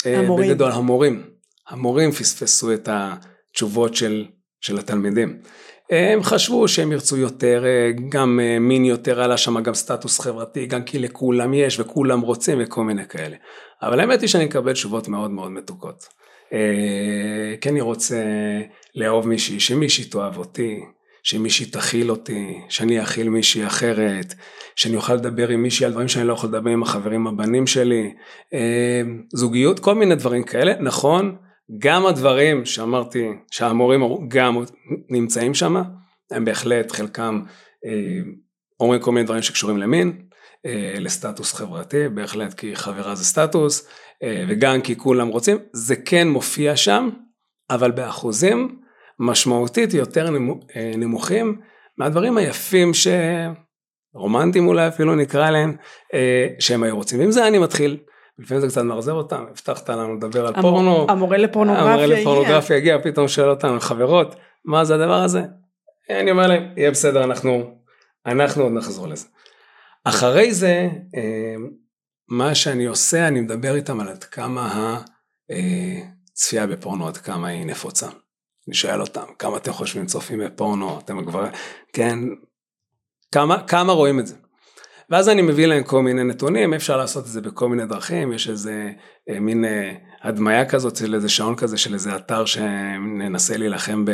[0.06, 0.50] המורים.
[0.50, 1.24] בגדול, המורים.
[1.70, 4.26] המורים פספסו את התשובות של,
[4.62, 5.42] של התלמידים.
[5.89, 7.63] הם חשבו שהם ירצו יותר,
[8.10, 12.84] גם מין יותר עלה שם, גם סטטוס חברתי, גם כי לכולם יש וכולם רוצים וכל
[12.84, 13.36] מיני כאלה.
[13.82, 16.08] אבל האמת היא שאני מקבל תשובות מאוד מאוד מתוקות.
[17.62, 18.23] כן אני רוצה
[18.95, 20.80] לאהוב מישהי, שמישהי תאהב אותי,
[21.23, 24.34] שמישהי תכיל אותי, שאני אכיל מישהי אחרת,
[24.75, 28.13] שאני אוכל לדבר עם מישהי על דברים שאני לא יכול לדבר עם החברים הבנים שלי,
[28.54, 29.02] אה,
[29.34, 31.36] זוגיות, כל מיני דברים כאלה, נכון,
[31.78, 34.58] גם הדברים שאמרתי, שהמורים גם
[35.10, 35.76] נמצאים שם,
[36.32, 37.42] הם בהחלט חלקם
[37.86, 37.92] אה,
[38.80, 40.22] אומרים כל מיני דברים שקשורים למין,
[40.66, 43.88] אה, לסטטוס חברתי, בהחלט כי חברה זה סטטוס,
[44.48, 47.10] וגם כי כולם רוצים, זה כן מופיע שם,
[47.70, 48.80] אבל באחוזים
[49.20, 50.26] משמעותית יותר
[50.76, 51.62] אה, נמוכים
[51.98, 52.92] מהדברים היפים
[54.14, 55.76] שרומנטיים אולי אפילו נקרא להם,
[56.14, 57.20] אה, שהם היו רוצים.
[57.20, 57.98] ועם זה אני מתחיל.
[58.39, 61.06] לפעמים זה קצת מאכזב אותם, הבטחת לנו לדבר על המור, פורנו.
[61.10, 62.04] המורה לפורנוגרפיה הגיע.
[62.04, 65.41] המורה לפורנוגרפיה הגיע, פתאום שואל אותנו, חברות, מה זה הדבר הזה?
[66.10, 67.78] אני אומר להם, יהיה בסדר, אנחנו,
[68.25, 69.28] אנחנו עוד נחזור לזה.
[70.04, 71.56] אחרי זה, אה,
[72.30, 74.99] מה שאני עושה, אני מדבר איתם על עד כמה
[76.34, 78.08] הצפייה בפורנו, עד כמה היא נפוצה.
[78.67, 81.45] אני שואל אותם, כמה אתם חושבים צופים בפורנו, אתם כבר,
[81.93, 82.19] כן,
[83.32, 84.36] כמה, כמה רואים את זה.
[85.10, 88.50] ואז אני מביא להם כל מיני נתונים, אפשר לעשות את זה בכל מיני דרכים, יש
[88.50, 88.91] איזה
[89.30, 89.93] אה, מין אה,
[90.24, 94.06] הדמיה כזאת של איזה שעון כזה של איזה אתר שננסה להילחם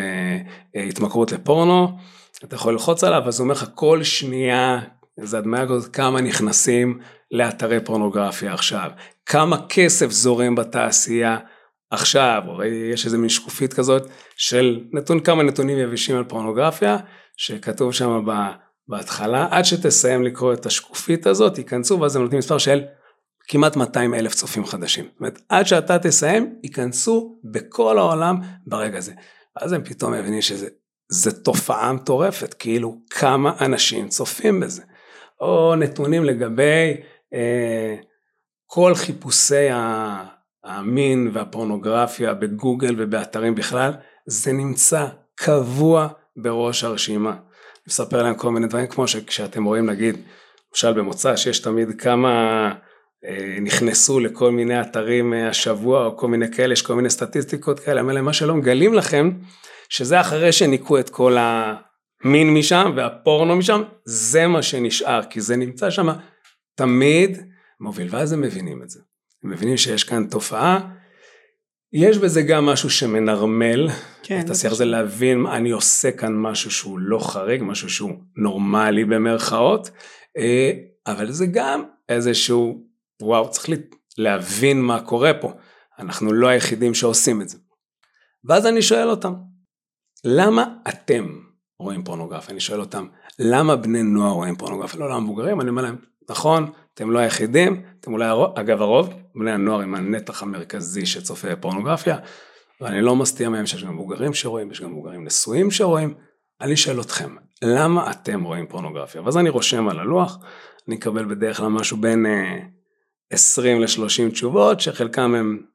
[0.76, 1.98] בהתמכרות לפורנו,
[2.44, 4.80] אתה יכול ללחוץ עליו, אז הוא אומר לך כל שנייה,
[5.22, 7.00] איזה הדמיה כזאת, כמה נכנסים
[7.32, 8.90] לאתרי פורנוגרפיה עכשיו,
[9.26, 11.38] כמה כסף זורם בתעשייה
[11.92, 12.42] עכשיו,
[12.94, 16.98] יש איזה מין שקופית כזאת של נתון כמה נתונים יבשים על פורנוגרפיה,
[17.38, 18.10] שכתוב שם
[18.88, 22.84] בהתחלה, עד שתסיים לקרוא את השקופית הזאת, ייכנסו ואז הם נותנים מספר של
[23.48, 25.06] כמעט 200 אלף צופים חדשים.
[25.06, 29.14] זאת אומרת, עד שאתה תסיים, ייכנסו בכל העולם ברגע הזה.
[29.56, 34.82] ואז הם פתאום מבינים שזה תופעה מטורפת, כאילו כמה אנשים צופים בזה.
[35.42, 36.98] או נתונים לגבי
[37.34, 37.96] אה,
[38.66, 39.70] כל חיפושי.
[40.66, 43.92] המין והפורנוגרפיה בגוגל ובאתרים בכלל,
[44.26, 47.36] זה נמצא קבוע בראש הרשימה.
[47.88, 50.16] מספר להם כל מיני דברים כמו שכשאתם רואים נגיד,
[50.72, 52.72] למשל במוצא שיש תמיד כמה
[53.26, 57.80] אה, נכנסו לכל מיני אתרים אה, השבוע או כל מיני כאלה, יש כל מיני סטטיסטיקות
[57.80, 59.32] כאלה, אבל מה שלא מגלים לכם,
[59.90, 65.90] שזה אחרי שניקו את כל המין משם והפורנו משם, זה מה שנשאר, כי זה נמצא
[65.90, 66.08] שם
[66.76, 67.42] תמיד
[67.80, 69.00] מוביל, ואז הם מבינים את זה.
[69.44, 70.80] הם מבינים שיש כאן תופעה.
[71.98, 73.90] יש בזה גם משהו שמנרמל
[74.24, 79.06] כן, את השיח הזה, להבין אני עושה כאן משהו שהוא לא חריג, משהו שהוא נורמלי
[79.06, 79.90] במרכאות,
[80.38, 80.72] אה,
[81.08, 82.84] אבל זה גם איזשהו,
[83.22, 83.70] וואו, צריך
[84.18, 85.52] להבין מה קורה פה,
[86.00, 87.58] אנחנו לא היחידים שעושים את זה.
[88.44, 89.34] ואז אני שואל אותם,
[90.24, 91.40] למה אתם
[91.80, 92.52] רואים פורנוגרפיה?
[92.52, 93.08] אני שואל אותם,
[93.40, 95.00] למה בני נוער רואים פורנוגרפיה?
[95.00, 95.96] לא למה מבוגרים, אני אומר להם,
[96.30, 101.56] נכון, אתם לא היחידים, אתם אולי הרוב, אגב הרוב, בני הנוער הם הנתח המרכזי שצופה
[101.56, 102.18] בפורנוגרפיה,
[102.82, 106.14] ואני לא מסתיר מהם שיש גם מבוגרים שרואים, יש גם מבוגרים נשואים שרואים,
[106.62, 109.22] אני שואל אתכם, למה אתם רואים פורנוגרפיה?
[109.22, 110.38] ואז אני רושם על הלוח,
[110.88, 112.60] אני אקבל בדרך כלל משהו בין אה,
[113.32, 115.66] 20 ל-30 תשובות, שחלקם הם,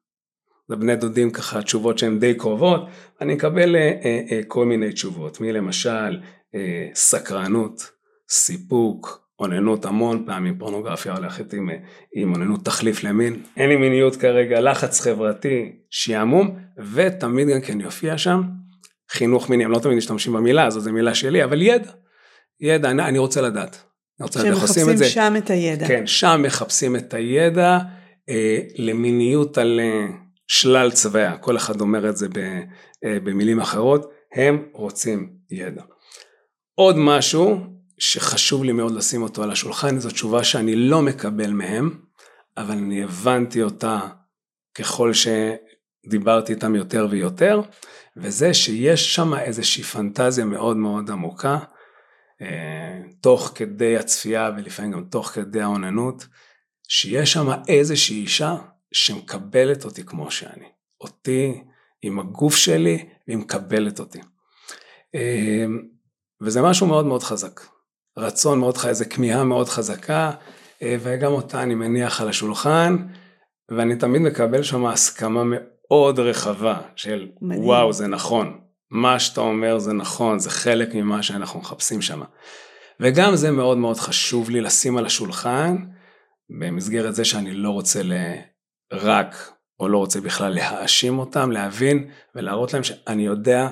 [0.69, 2.81] זה בני דודים ככה, תשובות שהן די קרובות,
[3.21, 6.21] אני אקבל אה, אה, אה, כל מיני תשובות, מי למשל
[6.55, 7.91] אה, סקרנות,
[8.29, 11.71] סיפוק, אוננות המון פעמים, פורנוגרפיה הולכת עם,
[12.15, 16.57] עם אוננות תחליף למין, אין לי מיניות כרגע, לחץ חברתי, שעמום,
[16.95, 18.43] ותמיד גם כן יופיע שם
[19.11, 21.91] חינוך מיני, הם לא תמיד משתמשים במילה הזאת, זו מילה שלי, אבל ידע,
[22.61, 23.83] ידע, אני, אני רוצה לדעת.
[24.21, 25.05] אני רוצה לדעת איך עושים את זה.
[25.05, 25.87] שמחפשים שם את הידע.
[25.89, 27.79] כן, שם מחפשים את הידע
[28.29, 30.07] אה, למיניות על אה,
[30.47, 32.39] שלל צבעיה, כל אחד אומר את זה ב,
[33.05, 35.83] אה, במילים אחרות, הם רוצים ידע.
[36.75, 37.57] עוד משהו,
[38.01, 42.01] שחשוב לי מאוד לשים אותו על השולחן, זו תשובה שאני לא מקבל מהם,
[42.57, 44.01] אבל אני הבנתי אותה
[44.75, 47.61] ככל שדיברתי איתם יותר ויותר,
[48.17, 51.59] וזה שיש שם איזושהי פנטזיה מאוד מאוד עמוקה,
[52.43, 56.27] אה, תוך כדי הצפייה ולפעמים גם תוך כדי האוננות,
[56.89, 58.57] שיש שם איזושהי אישה
[58.93, 60.69] שמקבלת אותי כמו שאני.
[61.01, 61.63] אותי,
[62.03, 64.21] עם הגוף שלי, והיא מקבלת אותי.
[65.15, 65.83] אמ,
[66.41, 67.61] וזה משהו מאוד מאוד חזק.
[68.19, 70.31] רצון מאוד חזק, איזה כמיהה מאוד חזקה,
[70.83, 72.97] אה, וגם אותה אני מניח על השולחן,
[73.71, 77.65] ואני תמיד מקבל שם הסכמה מאוד רחבה של מדהים.
[77.65, 82.23] וואו זה נכון, מה שאתה אומר זה נכון, זה חלק ממה שאנחנו מחפשים שם.
[83.01, 85.77] וגם זה מאוד מאוד חשוב לי לשים על השולחן,
[86.61, 88.13] במסגרת זה שאני לא רוצה ל...
[88.93, 93.69] רק, או לא רוצה בכלל להאשים אותם, להבין ולהראות להם שאני יודע,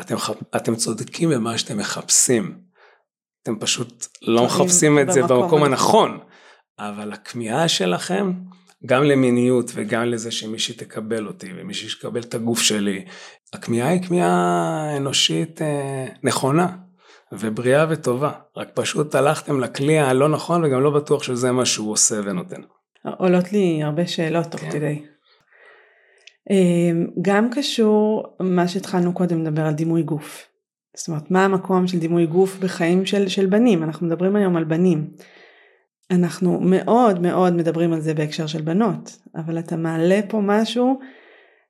[0.00, 0.14] אתם,
[0.56, 2.69] אתם צודקים במה שאתם מחפשים.
[3.42, 6.18] אתם פשוט לא מחפשים את זה במקום הנכון,
[6.78, 8.32] אבל הכמיהה שלכם,
[8.86, 13.04] גם למיניות וגם לזה שמישהי תקבל אותי ומישהי שתקבל את הגוף שלי,
[13.52, 16.76] הכמיהה היא כמיהה אנושית אה, נכונה.
[17.32, 22.20] ובריאה וטובה, רק פשוט הלכתם לכלי הלא נכון וגם לא בטוח שזה מה שהוא עושה
[22.24, 22.60] ונותן.
[23.18, 24.70] עולות לי הרבה שאלות תוך כן.
[24.70, 25.02] כדי.
[26.50, 30.49] אמ, גם קשור מה שהתחלנו קודם לדבר על דימוי גוף.
[30.96, 34.64] זאת אומרת מה המקום של דימוי גוף בחיים של, של בנים, אנחנו מדברים היום על
[34.64, 35.10] בנים.
[36.10, 40.98] אנחנו מאוד מאוד מדברים על זה בהקשר של בנות, אבל אתה מעלה פה משהו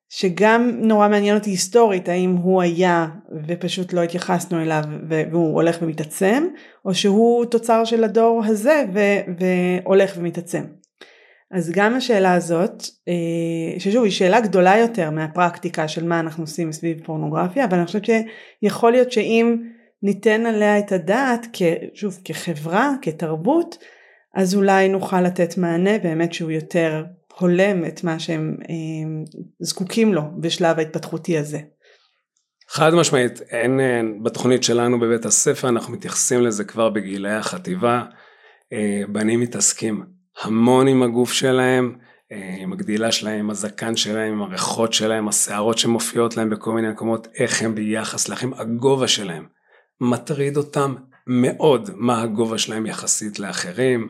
[0.09, 3.07] שגם נורא מעניין אותי היסטורית האם הוא היה
[3.47, 6.45] ופשוט לא התייחסנו אליו והוא הולך ומתעצם
[6.85, 8.85] או שהוא תוצר של הדור הזה
[9.39, 10.65] והולך ומתעצם.
[11.51, 16.73] אז גם השאלה הזאת אה, ששוב היא שאלה גדולה יותר מהפרקטיקה של מה אנחנו עושים
[16.73, 19.57] סביב פורנוגרפיה אבל אני חושבת שיכול להיות שאם
[20.03, 21.47] ניתן עליה את הדעת
[21.95, 23.79] שוב כחברה כתרבות
[24.35, 27.05] אז אולי נוכל לתת מענה באמת שהוא יותר
[27.39, 29.25] הולם את מה שהם אה,
[29.61, 31.59] זקוקים לו בשלב ההתפתחותי הזה.
[32.69, 38.03] חד משמעית, אין, אין בתוכנית שלנו בבית הספר, אנחנו מתייחסים לזה כבר בגילי החטיבה,
[38.73, 40.05] אה, בנים מתעסקים
[40.43, 41.97] המון עם הגוף שלהם,
[42.33, 46.89] אה, עם הגדילה שלהם, עם הזקן שלהם, עם הריחות שלהם, השערות שמופיעות להם בכל מיני
[46.89, 49.47] מקומות, איך הם ביחס לאחים, הגובה שלהם
[50.01, 50.95] מטריד אותם
[51.27, 54.09] מאוד מה הגובה שלהם יחסית לאחרים,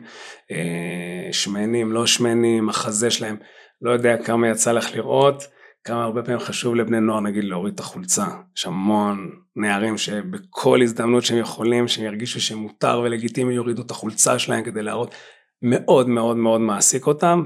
[0.51, 3.37] אה, שמנים, לא שמנים, החזה שלהם,
[3.81, 5.43] לא יודע כמה יצא לך לראות,
[5.83, 8.25] כמה הרבה פעמים חשוב לבני נוער נגיד להוריד את החולצה,
[8.57, 14.63] יש המון נערים שבכל הזדמנות שהם יכולים, שהם ירגישו שמותר ולגיטימי יורידו את החולצה שלהם
[14.63, 15.15] כדי להראות,
[15.61, 17.43] מאוד מאוד מאוד מעסיק אותם,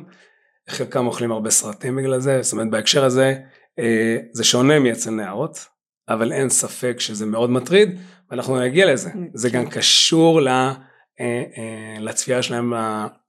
[0.70, 3.36] חלקם אוכלים הרבה סרטים בגלל זה, זאת אומרת בהקשר הזה
[3.80, 5.66] אה, זה שונה מאצל נערות,
[6.10, 8.00] אבל אין ספק שזה מאוד מטריד,
[8.32, 9.10] ואנחנו נגיע לזה.
[9.34, 10.74] זה גם קשור אה,
[11.20, 12.74] אה, לצפייה שלהם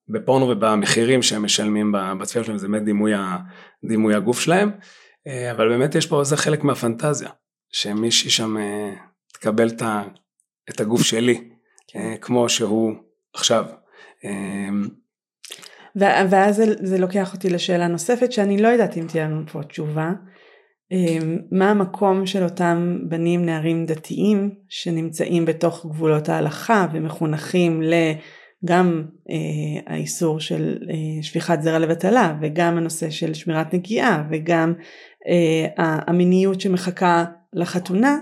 [0.09, 3.13] בפורנו ובמחירים שהם משלמים בצפייה שלהם, זה באמת דימוי,
[3.85, 4.71] דימוי הגוף שלהם,
[5.51, 7.31] אבל באמת יש פה, זה חלק מהפנטזיה,
[7.73, 8.57] שמישהי שם
[9.33, 9.71] תקבל
[10.71, 11.51] את הגוף שלי,
[11.89, 12.15] כן.
[12.21, 12.93] כמו שהוא
[13.35, 13.65] עכשיו.
[16.31, 20.13] ואז זה, זה לוקח אותי לשאלה נוספת שאני לא יודעת אם תהיה לנו פה תשובה.
[20.93, 29.95] אמ, מה המקום של אותם בנים נערים דתיים שנמצאים בתוך גבולות ההלכה ומחונכים לגם אה,
[29.95, 34.75] האיסור של אה, שפיכת זרע לבטלה וגם הנושא של שמירת נגיעה וגם
[35.29, 38.19] אה, המיניות שמחכה לחתונה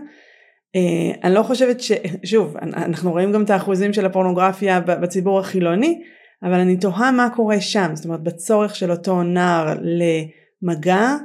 [1.24, 1.92] אני לא חושבת ש...
[2.24, 6.02] שוב אנחנו רואים גם את האחוזים של הפורנוגרפיה בציבור החילוני
[6.44, 7.90] אבל אני תוהה מה קורה שם.
[7.94, 11.16] זאת אומרת בצורך של אותו נער למגע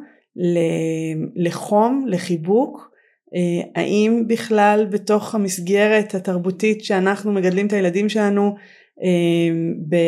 [1.35, 2.89] לחום, לחיבוק,
[3.35, 8.55] אה, האם בכלל בתוך המסגרת התרבותית שאנחנו מגדלים את הילדים שלנו
[9.03, 9.99] אה,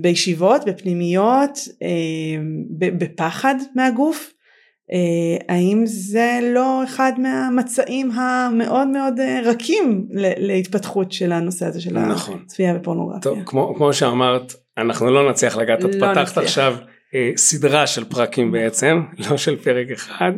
[0.00, 2.42] בישיבות, בפנימיות, אה,
[2.78, 4.32] בפחד מהגוף,
[5.48, 9.14] האם זה לא אחד מהמצעים המאוד מאוד
[9.44, 10.06] רכים
[10.38, 12.40] להתפתחות של הנושא הזה של נכון.
[12.44, 13.20] הצפייה בפורנוגרפיה.
[13.20, 16.38] טוב, כמו, כמו שאמרת, אנחנו לא נצליח לגעת, את לא פתחת נצליח.
[16.38, 16.76] עכשיו
[17.14, 20.32] אה, סדרה של פרקים בעצם, לא של פרק אחד.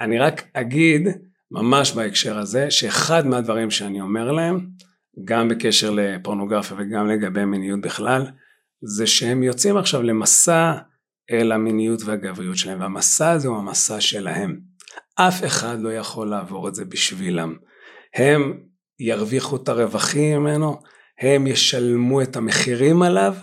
[0.00, 1.08] אני רק אגיד
[1.50, 4.66] ממש בהקשר הזה שאחד מהדברים שאני אומר להם,
[5.24, 8.26] גם בקשר לפורנוגרפיה וגם לגבי מיניות בכלל,
[8.82, 10.72] זה שהם יוצאים עכשיו למסע
[11.30, 14.60] אל המיניות והגבריות שלהם, והמסע הזה הוא המסע שלהם.
[15.14, 17.56] אף אחד לא יכול לעבור את זה בשבילם.
[18.14, 18.60] הם
[19.00, 20.80] ירוויחו את הרווחים ממנו,
[21.20, 23.34] הם ישלמו את המחירים עליו,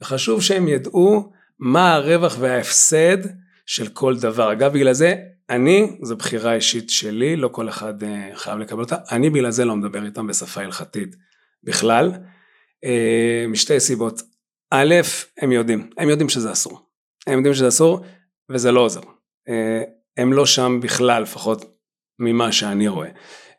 [0.00, 3.18] וחשוב שהם ידעו מה הרווח וההפסד
[3.66, 4.52] של כל דבר.
[4.52, 5.14] אגב, בגלל זה,
[5.50, 9.64] אני, זו בחירה אישית שלי, לא כל אחד uh, חייב לקבל אותה, אני בגלל זה
[9.64, 11.16] לא מדבר איתם בשפה הלכתית
[11.64, 12.12] בכלל,
[12.84, 14.22] uh, משתי סיבות.
[14.70, 14.94] א',
[15.38, 16.89] הם יודעים, הם יודעים שזה אסור.
[17.26, 18.00] הם יודעים שזה אסור,
[18.50, 19.00] וזה לא עוזר.
[19.00, 19.52] Uh,
[20.16, 21.64] הם לא שם בכלל, לפחות
[22.18, 23.08] ממה שאני רואה.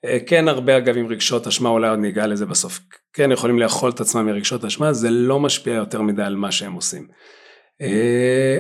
[0.06, 2.80] אה, כן הרבה אגב עם רגשות אשמה, אולי עוד ניגע לזה בסוף,
[3.14, 6.74] כן יכולים לאכול את עצמם מרגשות אשמה, זה לא משפיע יותר מדי על מה שהם
[6.74, 7.08] עושים.
[7.82, 8.58] אה,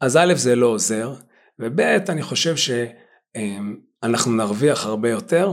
[0.00, 1.14] אז א' זה לא עוזר,
[1.58, 5.52] וב' אני חושב שאנחנו נרוויח הרבה יותר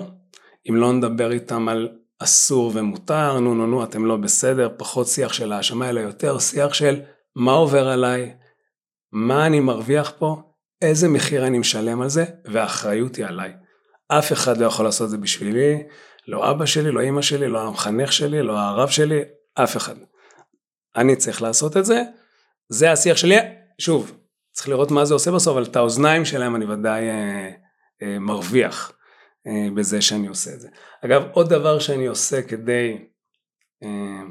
[0.69, 5.33] אם לא נדבר איתם על אסור ומותר, נו נו נו אתם לא בסדר, פחות שיח
[5.33, 6.99] של האשמה אלא יותר שיח של
[7.35, 8.33] מה עובר עליי,
[9.11, 10.41] מה אני מרוויח פה,
[10.81, 13.53] איזה מחיר אני משלם על זה, והאחריות היא עליי.
[14.07, 15.83] אף אחד לא יכול לעשות את זה בשבילי,
[16.27, 19.21] לא אבא שלי, לא אימא שלי, לא המחנך שלי, לא הרב שלי,
[19.55, 19.95] אף אחד.
[20.95, 22.03] אני צריך לעשות את זה,
[22.69, 23.35] זה השיח שלי,
[23.81, 24.11] שוב,
[24.51, 27.49] צריך לראות מה זה עושה בסוף, אבל את האוזניים שלהם אני ודאי אה,
[28.01, 28.91] אה, מרוויח
[29.47, 30.69] אה, בזה שאני עושה את זה.
[31.05, 32.97] אגב, עוד דבר שאני עושה כדי
[33.83, 34.23] אה,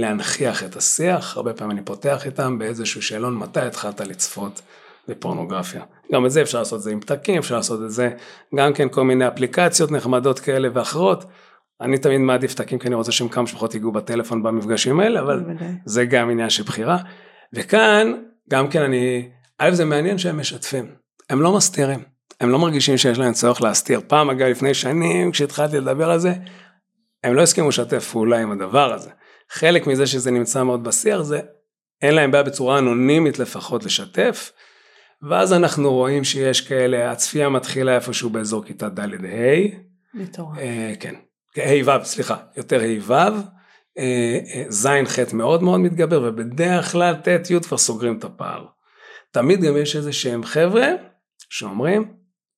[0.00, 4.60] להנכיח את השיח, הרבה פעמים אני פותח איתם באיזשהו שאלון, מתי התחלת לצפות
[5.08, 5.82] בפורנוגרפיה?
[6.12, 8.10] גם את זה אפשר לעשות את זה עם פתקים, אפשר לעשות את זה
[8.54, 11.24] גם כן כל מיני אפליקציות נחמדות כאלה ואחרות.
[11.80, 15.44] אני תמיד מעדיף פתקים כי אני רוצה שהם כמה שפחות ייגעו בטלפון במפגשים האלה, אבל
[15.84, 16.98] זה גם עניין של בחירה.
[17.52, 18.12] וכאן
[18.50, 20.86] גם כן אני, א' זה מעניין שהם משתפים,
[21.30, 22.00] הם לא מסתירים,
[22.40, 24.00] הם לא מרגישים שיש להם צורך להסתיר.
[24.06, 26.32] פעם אגב לפני שנים כשהתחלתי לדבר על זה,
[27.24, 29.10] הם לא הסכימו לשתף פעולה עם הדבר הזה.
[29.50, 31.40] חלק מזה שזה נמצא מאוד בשיח זה
[32.02, 34.52] אין להם בעיה בצורה אנונימית לפחות לשתף.
[35.22, 39.88] ואז אנחנו רואים שיש כאלה, הצפייה מתחילה איפשהו באזור כיתה ד' ה'.
[40.14, 40.58] מטורף.
[40.58, 41.14] אה, כן,
[41.56, 47.14] ה' ו', סליחה, יותר ה' ו', אה, אה, ז' ח' מאוד מאוד מתגבר, ובדרך כלל
[47.14, 48.66] ט' י' כבר סוגרים את הפער.
[49.30, 50.88] תמיד גם יש איזה שהם חבר'ה
[51.50, 52.14] שאומרים,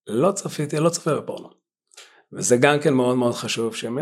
[0.06, 1.48] לא צפיתי, לא צופה בפורנו.
[2.32, 3.98] וזה גם כן מאוד מאוד חשוב, שהם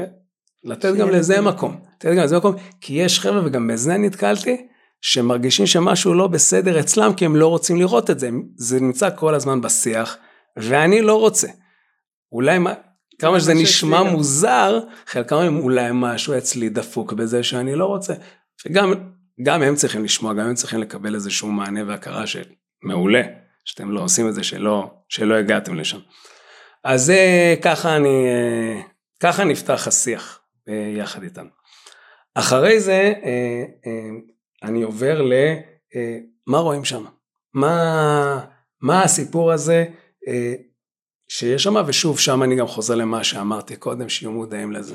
[0.64, 4.66] לתת גם לזה מקום, לתת גם לזה מקום, כי יש חבר'ה, וגם בזה נתקלתי,
[5.00, 9.34] שמרגישים שמשהו לא בסדר אצלם כי הם לא רוצים לראות את זה, זה נמצא כל
[9.34, 10.16] הזמן בשיח
[10.56, 11.48] ואני לא רוצה.
[12.32, 12.74] אולי מה,
[13.18, 18.14] כמה שזה נשמע מוזר, חלקם הם אולי משהו אצלי דפוק בזה שאני לא רוצה.
[18.66, 18.94] וגם
[19.42, 23.22] גם הם צריכים לשמוע, גם הם צריכים לקבל איזשהו מענה והכרה שמעולה,
[23.64, 25.98] שאתם לא עושים את זה, שלא, שלא הגעתם לשם.
[26.84, 28.26] אז זה ככה אני,
[29.20, 30.37] ככה נפתח השיח אה,
[30.68, 31.46] יחד איתם.
[32.34, 34.10] אחרי זה, אה, אה,
[34.62, 35.32] אני עובר ל...
[35.96, 37.04] אה, מה רואים שם?
[37.54, 38.44] מה,
[38.80, 39.84] מה הסיפור הזה
[40.28, 40.54] אה,
[41.28, 44.94] שיש שם, ושוב, שם אני גם חוזר למה שאמרתי קודם, שיהיו מודעים לזה.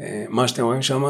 [0.00, 1.02] אה, מה שאתם רואים שם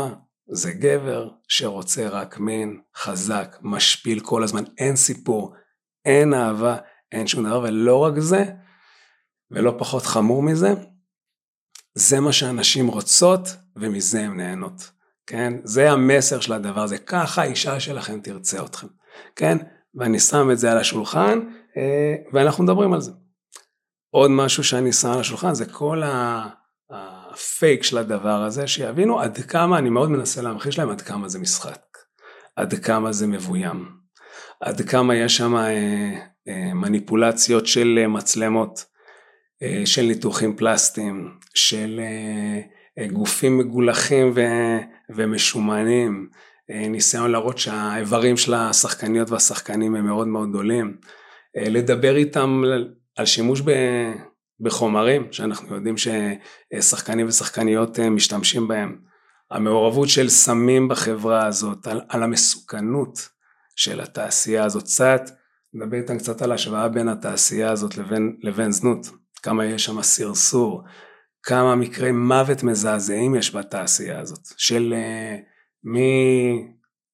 [0.49, 5.55] זה גבר שרוצה רק מין, חזק, משפיל כל הזמן, אין סיפור,
[6.05, 6.77] אין אהבה,
[7.13, 8.45] אין שום דבר, ולא רק זה,
[9.51, 10.75] ולא פחות חמור מזה,
[11.95, 14.91] זה מה שאנשים רוצות ומזה הן נהנות.
[15.27, 15.55] כן?
[15.65, 18.87] זה המסר של הדבר הזה, ככה האישה שלכם תרצה אתכם,
[19.37, 19.59] כן?
[19.95, 21.41] ואני שם את זה על השולחן,
[21.77, 23.13] אה, ואנחנו מדברים על זה.
[24.11, 26.03] עוד משהו שאני שם על השולחן זה כל
[26.91, 31.39] הפייק של הדבר הזה, שיבינו עד כמה, אני מאוד מנסה להמחיש להם עד כמה זה
[31.39, 31.83] משחק,
[32.57, 33.91] עד כמה זה מבוים,
[34.61, 36.13] עד כמה יש שם אה,
[36.49, 38.85] אה, מניפולציות של מצלמות,
[39.85, 42.01] של ניתוחים פלסטיים, של
[43.13, 44.41] גופים מגולחים ו...
[45.11, 46.29] ומשומנים,
[46.71, 50.97] אה, ניסיון להראות שהאיברים של השחקניות והשחקנים הם מאוד מאוד גדולים,
[51.57, 52.63] אה, לדבר איתם
[53.17, 53.63] על שימוש
[54.61, 58.99] בחומרים שאנחנו יודעים ששחקנים ושחקניות אה, משתמשים בהם,
[59.51, 63.29] המעורבות של סמים בחברה הזאת, על, על המסוכנות
[63.77, 65.23] של התעשייה הזאת, קצת,
[65.75, 69.07] נדבר איתם קצת על השוואה בין התעשייה הזאת לבין, לבין זנות,
[69.45, 70.83] כמה יש שם סרסור,
[71.43, 75.87] כמה מקרי מוות מזעזעים יש בתעשייה הזאת, של uh,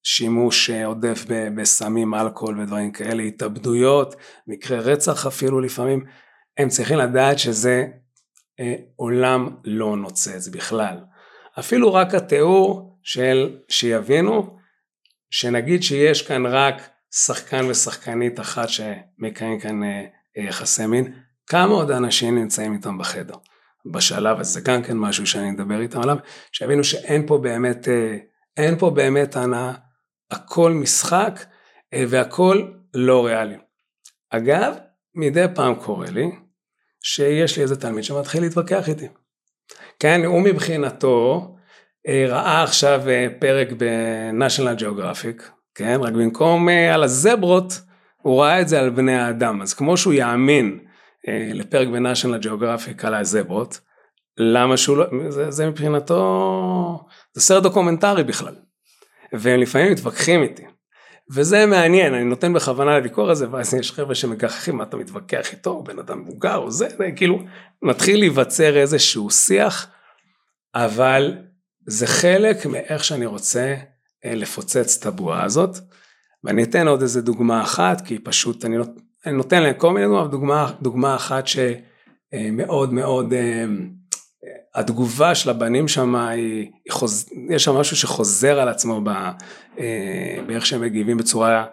[0.07, 4.17] משימוש uh, עודף בסמים, אלכוהול ודברים כאלה, התאבדויות,
[4.47, 6.05] מקרי רצח אפילו לפעמים,
[6.59, 7.87] הם צריכים לדעת שזה
[8.61, 8.65] uh,
[8.97, 10.99] עולם לא נוצץ בכלל.
[11.59, 14.59] אפילו רק התיאור של שיבינו,
[15.31, 19.81] שנגיד שיש כאן רק שחקן ושחקנית אחת שמקיים כאן
[20.37, 21.13] יחסי מין,
[21.51, 23.35] כמה עוד אנשים נמצאים איתם בחדר?
[23.87, 26.17] בשלב הזה, גם כן משהו שאני מדבר איתם עליו,
[26.53, 28.17] שיבינו שאין פה באמת, אה,
[28.57, 29.73] אין פה באמת הנאה,
[30.31, 31.45] הכל משחק
[31.95, 32.63] אה, והכל
[32.95, 33.57] לא ריאלי.
[34.31, 34.75] אגב,
[35.15, 36.31] מדי פעם קורה לי
[37.03, 39.09] שיש לי איזה תלמיד שמתחיל להתווכח איתי.
[39.99, 41.49] כן, הוא מבחינתו
[42.09, 43.03] אה, ראה עכשיו
[43.39, 45.43] פרק ב-National Geographic,
[45.75, 47.81] כן, רק במקום על הזברות,
[48.23, 50.90] הוא ראה את זה על בני האדם, אז כמו שהוא יאמין
[51.29, 53.81] לפרק ב-National Geographic על הזברות,
[54.37, 58.55] למה שהוא לא, זה, זה מבחינתו, זה סרט דוקומנטרי בכלל,
[59.33, 60.65] והם לפעמים מתווכחים איתי,
[61.33, 65.83] וזה מעניין, אני נותן בכוונה לוויכוח הזה, ואז יש חבר'ה שמגחכים, מה אתה מתווכח איתו,
[65.83, 67.39] בן אדם מבוגר או זה, זה כאילו,
[67.83, 69.87] מתחיל להיווצר איזשהו שיח,
[70.75, 71.39] אבל
[71.87, 73.75] זה חלק מאיך שאני רוצה
[74.25, 75.77] אה, לפוצץ את הבועה הזאת,
[76.45, 78.91] ואני אתן עוד איזה דוגמה אחת, כי פשוט אני, נות,
[79.27, 83.65] אני נותן להם כל מיני דוגמאות, דוגמה, דוגמה אחת שמאוד מאוד, אה,
[84.75, 87.29] התגובה של הבנים שם היא, היא חוז...
[87.51, 89.09] יש שם משהו שחוזר על עצמו ב,
[89.79, 91.67] אה, באיך שהם מגיבים בצורה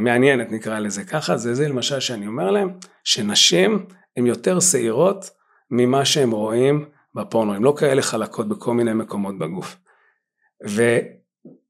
[0.00, 2.70] מעניינת נקרא לזה ככה, זה זה למשל שאני אומר להם,
[3.04, 3.86] שנשים
[4.16, 5.30] הן יותר שעירות
[5.70, 6.84] ממה שהם רואים
[7.14, 9.76] בפורנו, הן לא כאלה חלקות בכל מיני מקומות בגוף.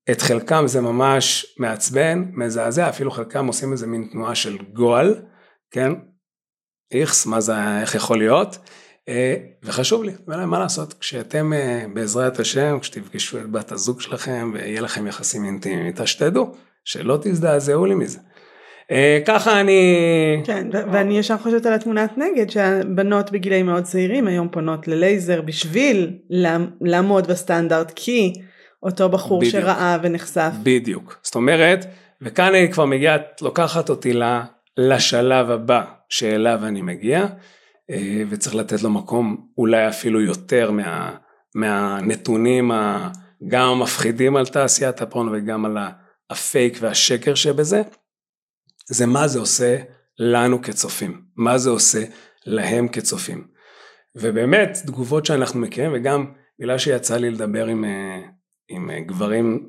[0.09, 5.14] ואת חלקם זה ממש מעצבן, מזעזע, אפילו חלקם עושים איזה מין תנועה של גועל,
[5.70, 5.92] כן?
[6.92, 8.59] איכס, מה זה, איך יכול להיות?
[9.09, 14.80] אה, וחשוב לי, מה לעשות, כשאתם אה, בעזרת השם, כשתפגשו את בת הזוג שלכם ויהיה
[14.80, 16.54] לכם יחסים אינטימיים איתה, שתדעו
[16.84, 18.18] שלא תזדעזעו לי מזה.
[18.90, 20.42] אה, ככה אני...
[20.44, 26.18] כן, ואני ישר חושבת על התמונת נגד שהבנות בגילאים מאוד צעירים היום פונות ללייזר בשביל
[26.80, 28.32] לעמוד בסטנדרט כי
[28.83, 29.53] אותו בחור בדיוק.
[29.53, 30.51] שראה ונחשף.
[30.62, 31.87] בדיוק, זאת אומרת,
[32.22, 34.12] וכאן אני כבר מגיעה, את לוקחת אותי
[34.76, 37.26] לשלב הבא שאליו אני מגיע,
[37.91, 41.16] אה, וצריך לתת לו מקום אולי אפילו יותר מה,
[41.55, 42.70] מהנתונים
[43.49, 45.76] גם המפחידים על תעשיית הפורנו וגם על
[46.31, 47.83] הפייק והשקר שבזה.
[48.87, 49.76] זה מה זה עושה
[50.18, 52.05] לנו כצופים, מה זה עושה
[52.47, 53.47] להם כצופים.
[54.16, 58.20] ובאמת תגובות שאנחנו מכירים וגם בגלל שיצא לי לדבר עם, אה,
[58.68, 59.68] עם אה, גברים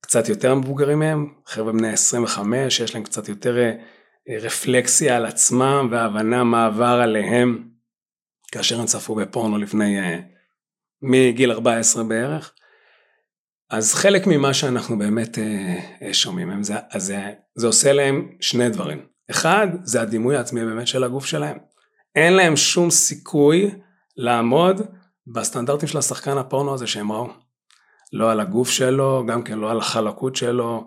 [0.00, 3.72] קצת יותר מבוגרים מהם, חבר'ה בני 25 שיש להם קצת יותר אה,
[4.40, 7.68] רפלקסיה על עצמם והבנה מה עבר עליהם
[8.52, 9.98] כאשר הם צפו בפורנו לפני
[11.02, 12.54] מגיל 14 בערך.
[13.72, 18.28] אז חלק ממה שאנחנו באמת אה, אה, שומעים הם זה, אז זה, זה עושה להם
[18.40, 19.06] שני דברים.
[19.30, 21.58] אחד, זה הדימוי העצמי באמת של הגוף שלהם.
[22.14, 23.70] אין להם שום סיכוי
[24.16, 24.80] לעמוד
[25.26, 27.28] בסטנדרטים של השחקן הפורנו הזה שהם ראו.
[28.12, 30.86] לא על הגוף שלו, גם כן לא על החלקות שלו,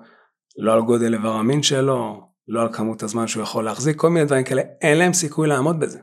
[0.58, 4.26] לא על גודל איבר המין שלו, לא על כמות הזמן שהוא יכול להחזיק, כל מיני
[4.26, 6.00] דברים כאלה, אין להם סיכוי לעמוד בזה.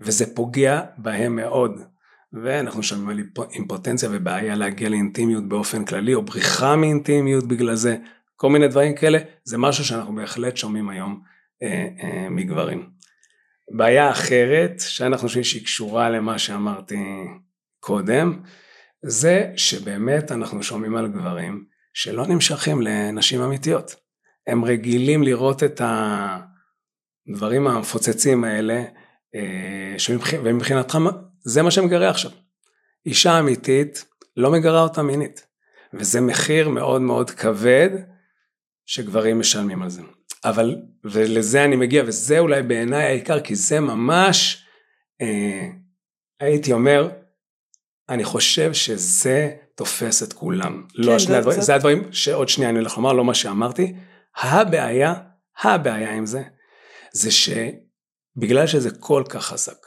[0.00, 1.80] וזה פוגע בהם מאוד.
[2.32, 7.96] ואנחנו שומעים על אימפוטנציה ובעיה להגיע לאינטימיות באופן כללי, או בריחה מאינטימיות בגלל זה,
[8.36, 11.20] כל מיני דברים כאלה, זה משהו שאנחנו בהחלט שומעים היום
[11.62, 12.90] אה, אה, מגברים.
[13.76, 16.96] בעיה אחרת, שאנחנו חושבים שהיא קשורה למה שאמרתי
[17.80, 18.42] קודם,
[19.02, 23.94] זה שבאמת אנחנו שומעים על גברים שלא נמשכים לנשים אמיתיות.
[24.46, 25.80] הם רגילים לראות את
[27.28, 28.84] הדברים המפוצצים האלה,
[29.34, 29.96] אה,
[30.44, 31.06] ומבחינתם
[31.44, 32.30] זה מה שמגרה עכשיו.
[33.06, 34.04] אישה אמיתית
[34.36, 35.46] לא מגרה אותה מינית.
[35.94, 37.90] וזה מחיר מאוד מאוד כבד
[38.86, 40.02] שגברים משלמים על זה.
[40.44, 44.66] אבל, ולזה אני מגיע, וזה אולי בעיניי העיקר, כי זה ממש,
[45.20, 45.68] אה,
[46.40, 47.10] הייתי אומר,
[48.10, 50.86] אני חושב שזה תופס את כולם.
[50.94, 53.94] לא כן, לא שני הדברים, זה הדברים שעוד שנייה אני הולך לומר, לא מה שאמרתי.
[54.36, 55.14] הבעיה,
[55.62, 56.42] הבעיה עם זה,
[57.12, 59.86] זה שבגלל שזה כל כך חזק,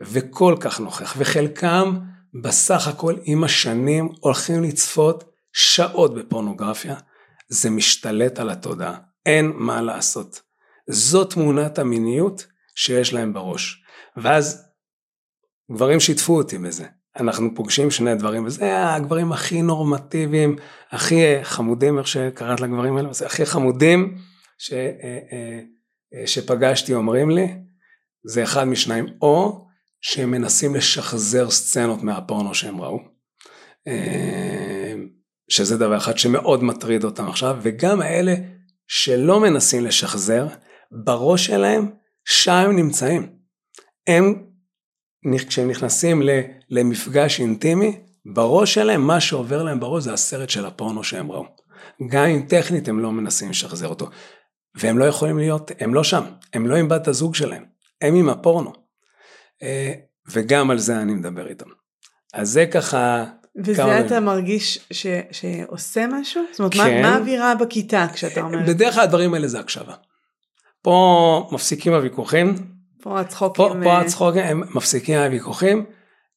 [0.00, 1.98] וכל כך נוכח, וחלקם
[2.42, 6.94] בסך הכל עם השנים הולכים לצפות שעות בפורנוגרפיה,
[7.48, 10.40] זה משתלט על התודעה, אין מה לעשות.
[10.86, 13.82] זו תמונת המיניות שיש להם בראש.
[14.16, 14.66] ואז
[15.72, 16.86] גברים שיתפו אותי בזה.
[17.16, 20.56] אנחנו פוגשים שני דברים, וזה הגברים הכי נורמטיביים,
[20.90, 24.16] הכי חמודים, איך שקראת לגברים האלה, זה הכי חמודים
[24.58, 24.78] ש, אה,
[25.32, 25.60] אה,
[26.14, 27.48] אה, שפגשתי אומרים לי,
[28.24, 29.66] זה אחד משניים, או
[30.00, 32.98] שהם מנסים לשחזר סצנות מהפורנו שהם ראו.
[33.88, 34.94] אה,
[35.48, 38.34] שזה דבר אחד שמאוד מטריד אותם עכשיו, וגם האלה
[38.86, 40.46] שלא מנסים לשחזר,
[41.04, 41.90] בראש שלהם,
[42.24, 43.32] שם הם נמצאים.
[44.06, 44.49] הם,
[45.48, 46.22] כשהם נכנסים
[46.70, 51.44] למפגש אינטימי, בראש שלהם, מה שעובר להם בראש זה הסרט של הפורנו שהם ראו.
[52.08, 54.08] גם אם טכנית הם לא מנסים לשחזר אותו.
[54.74, 57.64] והם לא יכולים להיות, הם לא שם, הם לא עם בת הזוג שלהם,
[58.00, 58.72] הם עם הפורנו.
[59.62, 59.92] אה,
[60.32, 61.66] וגם על זה אני מדבר איתם.
[62.34, 63.24] אז זה ככה...
[63.64, 64.00] וזה כמה...
[64.00, 66.42] אתה מרגיש ש, שעושה משהו?
[66.50, 67.02] זאת אומרת, כן.
[67.02, 68.58] מה, האווירה בכיתה כשאתה אומר?
[68.66, 69.94] בדרך כלל הדברים האלה זה הקשבה.
[70.82, 72.54] פה מפסיקים הוויכוחים.
[73.02, 73.64] פה הצחוקים.
[73.64, 75.84] פה, פה אה, הצחוקים, הם מפסיקים הוויכוחים.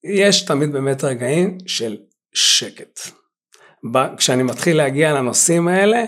[0.04, 1.98] יש תמיד באמת רגעים של
[2.34, 3.00] שקט.
[4.18, 6.04] כשאני מתחיל להגיע לנושאים האלה,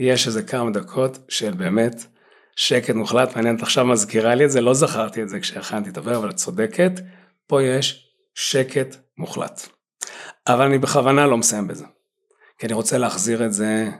[0.00, 2.04] יש איזה כמה דקות של באמת
[2.56, 5.98] שקט מוחלט, מעניין, את עכשיו מזכירה לי את זה, לא זכרתי את זה כשהכנתי את
[5.98, 6.92] הדבר, אבל את צודקת,
[7.46, 9.68] פה יש שקט מוחלט.
[10.46, 11.84] אבל אני בכוונה לא מסיים בזה,
[12.58, 13.90] כי אני רוצה להחזיר את זה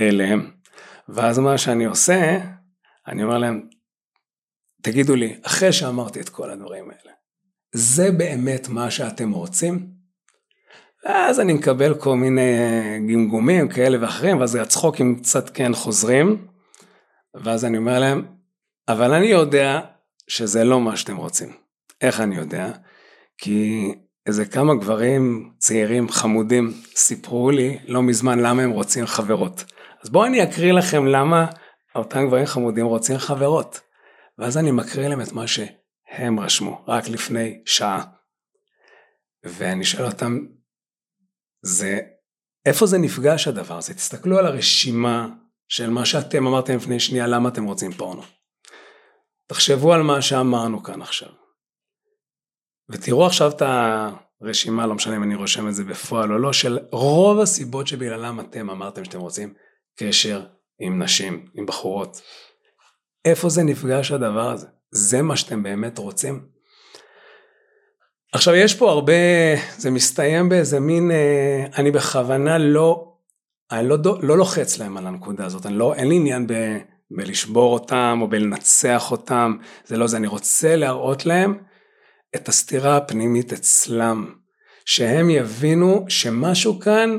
[0.00, 0.50] אליהם.
[1.08, 2.38] ואז מה שאני עושה,
[3.08, 3.68] אני אומר להם,
[4.82, 7.12] תגידו לי, אחרי שאמרתי את כל הדברים האלה,
[7.72, 9.86] זה באמת מה שאתם רוצים?
[11.04, 16.46] ואז אני מקבל כל מיני אה, גמגומים כאלה ואחרים, ואז הצחוקים קצת כן חוזרים,
[17.34, 18.26] ואז אני אומר להם,
[18.88, 19.80] אבל אני יודע
[20.28, 21.52] שזה לא מה שאתם רוצים.
[22.00, 22.72] איך אני יודע?
[23.38, 23.88] כי
[24.26, 29.64] איזה כמה גברים צעירים חמודים סיפרו לי לא מזמן למה הם רוצים חברות.
[30.04, 31.46] אז בואו אני אקריא לכם למה
[31.94, 33.80] אותם גברים חמודים רוצים חברות.
[34.38, 38.04] ואז אני מקריא להם את מה שהם רשמו רק לפני שעה.
[39.44, 40.38] ואני שואל אותם,
[41.62, 42.00] זה,
[42.66, 43.94] איפה זה נפגש הדבר הזה?
[43.94, 45.28] תסתכלו על הרשימה
[45.68, 48.22] של מה שאתם אמרתם לפני שנייה, למה אתם רוצים פורנו.
[49.46, 51.28] תחשבו על מה שאמרנו כאן עכשיו.
[52.88, 53.62] ותראו עכשיו את
[54.42, 58.40] הרשימה, לא משנה אם אני רושם את זה בפועל או לא, של רוב הסיבות שבגללם
[58.40, 59.54] אתם אמרתם שאתם רוצים
[59.98, 60.46] קשר
[60.80, 62.22] עם נשים, עם בחורות.
[63.24, 64.66] איפה זה נפגש הדבר הזה?
[64.90, 66.46] זה מה שאתם באמת רוצים?
[68.32, 69.12] עכשיו יש פה הרבה,
[69.78, 73.14] זה מסתיים באיזה מין, אה, אני בכוונה לא,
[73.70, 76.52] אני לא, לא לוחץ להם על הנקודה הזאת, אני לא, אין לי עניין ב,
[77.10, 81.58] בלשבור אותם או בלנצח אותם, זה לא זה, אני רוצה להראות להם
[82.36, 84.34] את הסתירה הפנימית אצלם,
[84.84, 87.18] שהם יבינו שמשהו כאן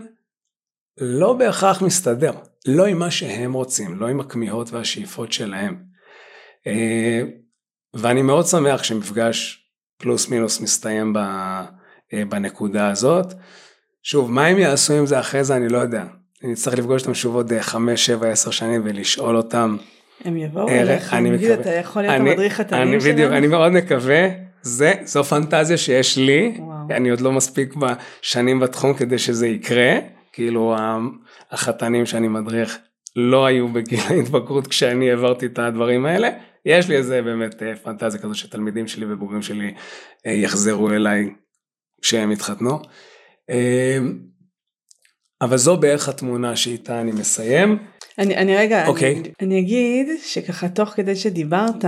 [0.98, 2.34] לא בהכרח מסתדר,
[2.68, 5.93] לא עם מה שהם רוצים, לא עם הכמיהות והשאיפות שלהם.
[6.68, 7.22] אה,
[7.94, 11.66] ואני מאוד שמח שמפגש פלוס מינוס מסתיים אה,
[12.30, 13.34] בנקודה הזאת.
[14.04, 16.04] שוב, מה הם יעשו עם זה אחרי זה אני לא יודע.
[16.44, 19.78] אני אצטרך לפגוש אותם שוב עוד 5, 7, 10 שנים ולשאול אותם.
[20.26, 23.14] הם יבואו אליך, אני מקווה, אתה יכול להיות אני, המדריך התנים שלהם?
[23.14, 24.28] בדיוק, אני מאוד מקווה,
[24.62, 26.76] זה, זו פנטזיה שיש לי, וואו.
[26.92, 29.96] אני עוד לא מספיק בשנים בתחום כדי שזה יקרה,
[30.34, 30.76] כאילו
[31.52, 32.78] החתנים שאני מדריך
[33.16, 36.30] לא היו בגיל ההתבגרות כשאני העברתי את הדברים האלה,
[36.66, 39.74] יש לי איזה באמת אה, פנטזיה כזו שתלמידים שלי ובוגרים שלי
[40.26, 41.30] אה, יחזרו אליי
[42.02, 42.80] כשהם יתחתנו.
[43.50, 43.98] אה,
[45.42, 47.78] אבל זו בערך התמונה שאיתה אני מסיים.
[48.20, 48.88] אני, אני רגע, okay.
[48.88, 49.16] אוקיי.
[49.16, 51.86] אני, אני אגיד שככה תוך כדי שדיברת,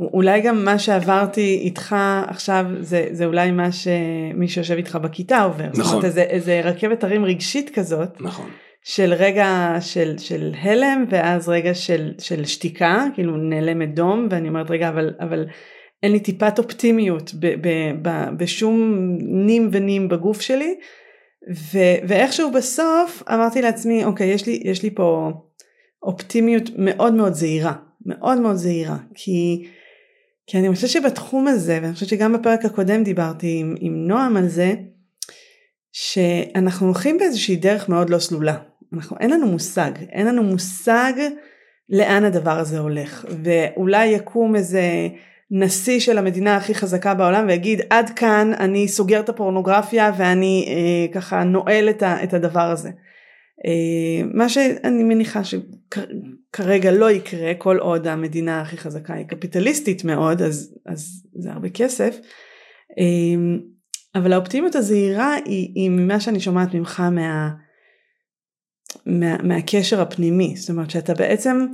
[0.00, 1.96] אולי גם מה שעברתי איתך
[2.26, 5.64] עכשיו זה, זה אולי מה שמי שיושב איתך בכיתה עובר.
[5.68, 5.84] נכון.
[5.84, 8.20] זאת אומרת איזה, איזה רכבת הרים רגשית כזאת.
[8.20, 8.50] נכון.
[8.84, 14.70] של רגע של, של הלם ואז רגע של, של שתיקה, כאילו נעלמת דום ואני אומרת
[14.70, 15.46] רגע אבל, אבל
[16.02, 17.68] אין לי טיפת אופטימיות ב, ב,
[18.02, 20.74] ב, בשום נים ונים בגוף שלי
[21.54, 21.78] ו,
[22.08, 25.30] ואיכשהו בסוף אמרתי לעצמי אוקיי יש לי, יש לי פה
[26.02, 27.74] אופטימיות מאוד מאוד זהירה,
[28.06, 29.68] מאוד מאוד זהירה כי,
[30.46, 34.48] כי אני חושבת שבתחום הזה ואני חושבת שגם בפרק הקודם דיברתי עם, עם נועם על
[34.48, 34.74] זה
[35.92, 38.71] שאנחנו הולכים באיזושהי דרך מאוד לא סלולה.
[38.92, 41.12] אנחנו, אין לנו מושג, אין לנו מושג
[41.88, 43.26] לאן הדבר הזה הולך.
[43.42, 44.82] ואולי יקום איזה
[45.50, 51.14] נשיא של המדינה הכי חזקה בעולם ויגיד עד כאן אני סוגר את הפורנוגרפיה ואני אה,
[51.14, 52.90] ככה נועל את, ה, את הדבר הזה.
[53.66, 60.42] אה, מה שאני מניחה שכרגע לא יקרה כל עוד המדינה הכי חזקה היא קפיטליסטית מאוד
[60.42, 62.16] אז, אז זה הרבה כסף.
[62.98, 63.58] אה,
[64.14, 67.50] אבל האופטימיות הזהירה היא, היא ממה שאני שומעת ממך מה,
[69.06, 71.66] מה, מהקשר הפנימי, זאת אומרת שאתה בעצם,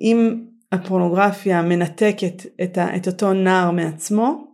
[0.00, 4.48] אם הפורנוגרפיה מנתקת את, ה, את אותו נער מעצמו,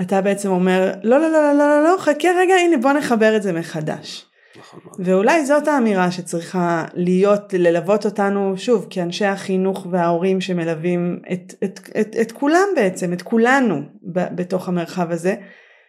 [0.00, 3.36] אתה בעצם אומר לא לא לא לא לא לא, לא חכה רגע הנה בוא נחבר
[3.36, 4.26] את זה מחדש.
[4.58, 11.80] נכון ואולי זאת האמירה שצריכה להיות, ללוות אותנו שוב כאנשי החינוך וההורים שמלווים את, את,
[12.00, 13.82] את, את כולם בעצם, את כולנו
[14.12, 15.34] ב, בתוך המרחב הזה,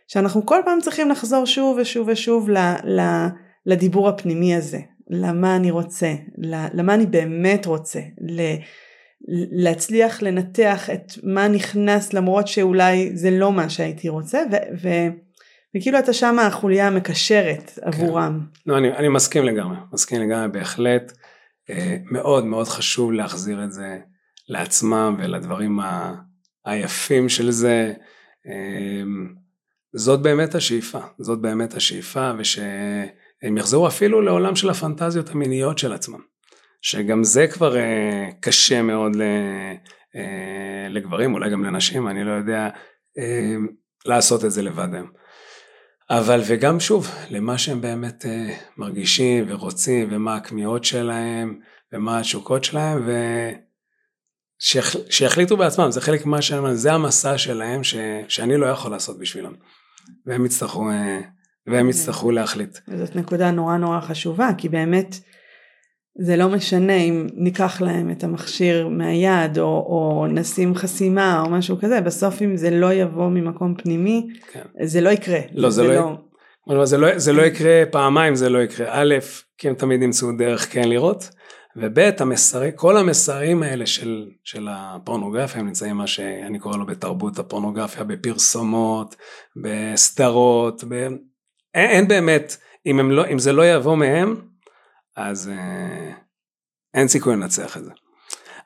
[0.07, 3.01] שאנחנו כל פעם צריכים לחזור שוב ושוב ושוב ל, ל,
[3.65, 4.79] לדיבור הפנימי הזה,
[5.09, 6.13] למה אני רוצה,
[6.73, 7.99] למה אני באמת רוצה,
[9.51, 14.87] להצליח לנתח את מה נכנס למרות שאולי זה לא מה שהייתי רוצה ו, ו,
[15.77, 17.81] וכאילו אתה שם החוליה המקשרת כן.
[17.87, 18.45] עבורם.
[18.65, 21.11] לא, אני, אני מסכים לגמרי, מסכים לגמרי בהחלט.
[21.69, 23.97] אה, מאוד מאוד חשוב להחזיר את זה
[24.49, 26.15] לעצמם ולדברים ה,
[26.65, 27.93] היפים של זה.
[28.47, 29.03] אה,
[29.95, 32.31] זאת באמת השאיפה, זאת באמת השאיפה
[33.43, 36.19] ושהם יחזרו אפילו לעולם של הפנטזיות המיניות של עצמם,
[36.81, 39.11] שגם זה כבר אה, קשה מאוד
[40.15, 42.69] אה, לגברים, אולי גם לנשים, אני לא יודע,
[43.17, 43.55] אה,
[44.05, 45.11] לעשות את זה לבד היום.
[46.09, 48.25] אבל וגם שוב, למה שהם באמת
[48.77, 51.59] מרגישים ורוצים ומה הכמיהות שלהם
[51.93, 53.09] ומה התשוקות שלהם
[54.61, 57.95] ושיחליטו בעצמם, זה חלק ממה שהם, זה המסע שלהם ש,
[58.27, 59.53] שאני לא יכול לעשות בשבילם.
[60.25, 61.21] והם יצטרכו, אה,
[61.67, 62.77] והם יצטרכו להחליט.
[62.97, 65.15] זאת נקודה נורא נורא חשובה, כי באמת
[66.19, 71.77] זה לא משנה אם ניקח להם את המכשיר מהיד או, או נשים חסימה או משהו
[71.81, 74.61] כזה, בסוף אם זה לא יבוא ממקום פנימי, כן.
[74.83, 75.39] זה לא יקרה.
[75.51, 75.93] לא, זה, זה לא...
[76.67, 76.85] לא...
[76.85, 78.87] זה לא, זה לא יקרה פעמיים, זה לא יקרה.
[78.89, 79.15] א',
[79.57, 81.29] כי הם תמיד ימצאו דרך כן לראות,
[81.75, 87.39] וב', המסרים, כל המסרים האלה של, של הפורנוגרפיה, הם נמצאים מה שאני קורא לו בתרבות
[87.39, 89.15] הפורנוגרפיה, בפרסומות,
[89.63, 91.07] בסדרות, ב...
[91.77, 94.35] אין, אין באמת, אם, לא, אם זה לא יבוא מהם,
[95.15, 96.11] אז אה,
[96.93, 97.91] אין סיכוי לנצח את זה.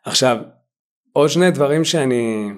[0.05, 0.37] עכשיו,
[1.13, 2.51] עוד שני דברים שאני,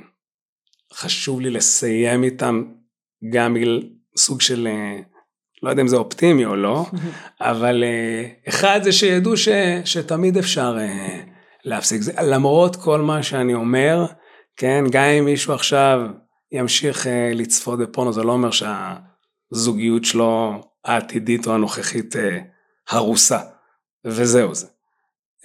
[0.93, 2.64] חשוב לי לסיים איתם,
[3.30, 3.82] גם בגלל
[4.18, 4.99] סוג של, אה,
[5.64, 6.86] לא יודע אם זה אופטימי או לא,
[7.41, 9.47] אבל אה, אחד זה שידעו ש,
[9.86, 11.20] שתמיד אפשר אה,
[11.66, 12.01] להפסיק.
[12.01, 14.06] זה, למרות כל מה שאני אומר,
[14.58, 16.01] כן, גם אם מישהו עכשיו
[16.51, 18.51] ימשיך לצפות בפורנו, זה לא אומר
[19.54, 22.39] שהזוגיות שלו העתידית או הנוכחית אה,
[22.89, 23.39] הרוסה.
[24.06, 24.68] וזהו זה.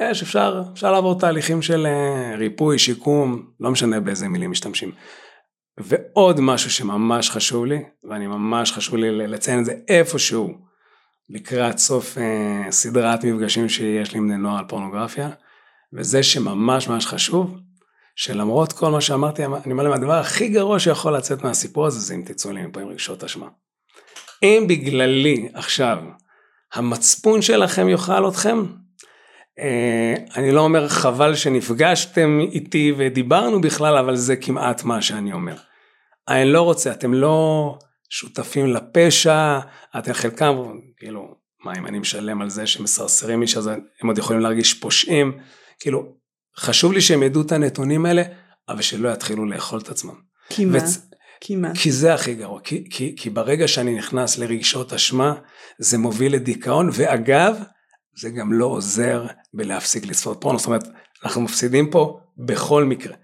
[0.00, 4.92] יש, אפשר, אפשר לעבור תהליכים של אה, ריפוי, שיקום, לא משנה באיזה מילים משתמשים.
[5.78, 10.58] ועוד משהו שממש חשוב לי, ואני ממש חשוב לי לציין את זה איפשהו
[11.28, 15.30] לקראת סוף אה, סדרת מפגשים שיש לי עם בני נוער על פורנוגרפיה,
[15.92, 17.56] וזה שממש ממש חשוב,
[18.16, 22.14] שלמרות כל מה שאמרתי, אני אומר להם, הדבר הכי גרוע שיכול לצאת מהסיפור הזה, זה
[22.14, 23.48] אם תצאו לי מפה עם רגשות אשמה.
[24.42, 25.98] אם בגללי עכשיו
[26.74, 28.64] המצפון שלכם יאכל אתכם.
[29.58, 35.56] אה, אני לא אומר חבל שנפגשתם איתי ודיברנו בכלל, אבל זה כמעט מה שאני אומר.
[36.28, 37.78] אני לא רוצה, אתם לא
[38.08, 39.58] שותפים לפשע,
[39.98, 40.56] אתם חלקם,
[40.96, 41.34] כאילו,
[41.64, 43.66] מה אם אני משלם על זה שמסרסרים מישהו, אז
[44.02, 45.38] הם עוד יכולים להרגיש פושעים,
[45.80, 46.12] כאילו,
[46.56, 48.22] חשוב לי שהם ידעו את הנתונים האלה,
[48.68, 50.14] אבל שלא יתחילו לאכול את עצמם.
[50.48, 50.78] כי מה?
[50.80, 50.84] כי
[51.56, 51.74] מה?
[51.74, 55.34] כי זה הכי גרוע, כי, כי, כי ברגע שאני נכנס לרגשות אשמה,
[55.78, 57.62] זה מוביל לדיכאון, ואגב,
[58.20, 60.84] זה גם לא עוזר בלהפסיק לצפות פורנו, זאת אומרת,
[61.24, 63.16] אנחנו מפסידים פה בכל מקרה.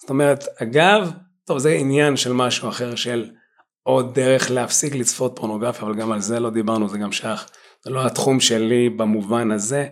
[0.00, 1.10] זאת אומרת, אגב,
[1.44, 3.30] טוב, זה עניין של משהו אחר, של
[3.82, 7.50] עוד דרך להפסיק לצפות פורנוגרפיה, אבל גם על זה לא דיברנו, זה גם שייך,
[7.84, 9.88] זה לא התחום שלי במובן הזה,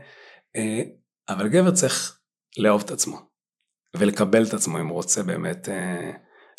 [0.56, 0.82] אה,
[1.28, 2.18] אבל גבר צריך
[2.58, 3.20] לאהוב את עצמו,
[3.96, 6.10] ולקבל את עצמו אם הוא רוצה באמת אה,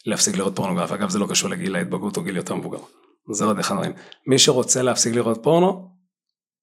[0.05, 2.79] להפסיק לראות פורנוגרפיה, אגב זה לא קשור לגיל ההתבגרות או גיל יותר מבוגר,
[3.31, 3.93] זה עוד אחד הדברים.
[4.27, 5.89] מי שרוצה להפסיק לראות פורנו,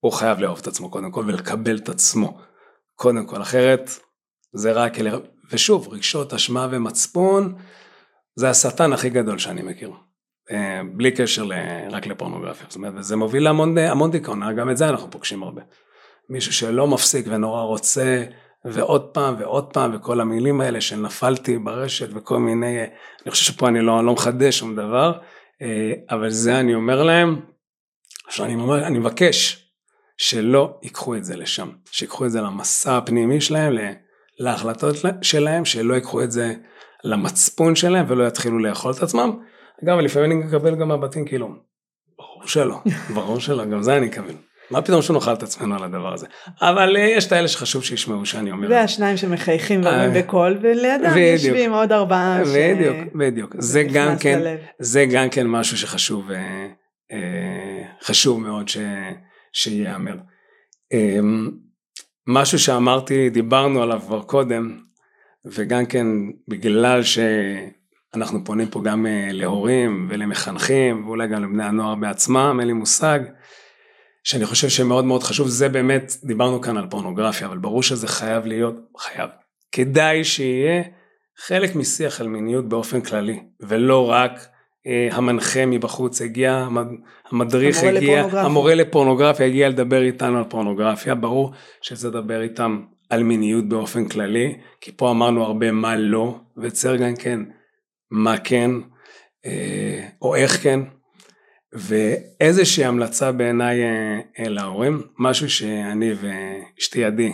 [0.01, 2.39] הוא חייב לאהוב את עצמו קודם כל ולקבל את עצמו
[2.95, 3.91] קודם כל, אחרת
[4.53, 5.11] זה רק אלה,
[5.51, 7.55] ושוב, רגשות אשמה ומצפון,
[8.37, 9.91] זה השטן הכי גדול שאני מכיר.
[10.51, 11.49] אה, בלי קשר
[11.91, 15.63] רק לפורנוגרפיה, זאת אומרת, זה מוביל להמון המון דיכאון, גם את זה אנחנו פוגשים הרבה.
[16.31, 18.25] מישהו שלא מפסיק ונורא רוצה
[18.73, 22.81] ועוד פעם ועוד פעם וכל המילים האלה שנפלתי ברשת וכל מיני,
[23.23, 25.13] אני חושב שפה אני לא, לא מחדש שום דבר,
[25.63, 27.41] אה, אבל זה אני אומר להם,
[28.29, 29.67] שאני אומר, אני מבקש
[30.17, 33.73] שלא ייקחו את זה לשם, שיקחו את זה למסע הפנימי שלהם,
[34.39, 36.55] להחלטות שלהם, שלא ייקחו את זה
[37.05, 39.39] למצפון שלהם ולא יתחילו לאכול את עצמם.
[39.85, 41.49] אגב, לפעמים אני מקבל גם מהבתים כאילו,
[42.19, 42.81] ברור שלא,
[43.15, 44.35] ברור שלא, גם זה אני אקבל.
[44.71, 46.27] מה פתאום שנאכל את עצמנו על הדבר הזה.
[46.61, 48.69] אבל אה, יש את האלה שחשוב שישמעו שאני אומר.
[48.71, 52.43] והשניים שמחייכים ואומרים אה, בקול ולידם יושבים עוד ארבעה.
[52.55, 53.55] בדיוק, בדיוק.
[53.59, 56.31] זה גם כן, זה גם כן משהו שחשוב,
[57.13, 58.71] אה, חשוב מאוד
[59.53, 60.17] שייאמר.
[60.93, 61.51] אמ,
[62.27, 64.79] משהו שאמרתי, דיברנו עליו כבר קודם,
[65.45, 66.07] וגם כן
[66.49, 73.21] בגלל שאנחנו פונים פה גם להורים ולמחנכים, ואולי גם לבני הנוער בעצמם, אין לי מושג.
[74.27, 78.47] שאני חושב שמאוד מאוד חשוב, זה באמת, דיברנו כאן על פורנוגרפיה, אבל ברור שזה חייב
[78.47, 79.31] להיות, חייב,
[79.73, 80.83] כדאי שיהיה
[81.39, 84.47] חלק משיח על מיניות באופן כללי, ולא רק
[84.87, 86.69] אה, המנחה מבחוץ הגיע,
[87.31, 88.43] המדריך המורה הגיע, לפורנוגרפיה.
[88.43, 91.53] המורה לפורנוגרפיה הגיע לדבר איתנו על פורנוגרפיה, ברור
[91.83, 97.17] שזה לדבר איתם על מיניות באופן כללי, כי פה אמרנו הרבה מה לא, וצריך גם
[97.17, 97.41] כן
[98.11, 98.71] מה כן,
[99.47, 100.81] אה, או איך כן,
[101.77, 107.33] ואיזושהי המלצה בעיניי אה, אה, להורים, משהו שאני ואשתי עדי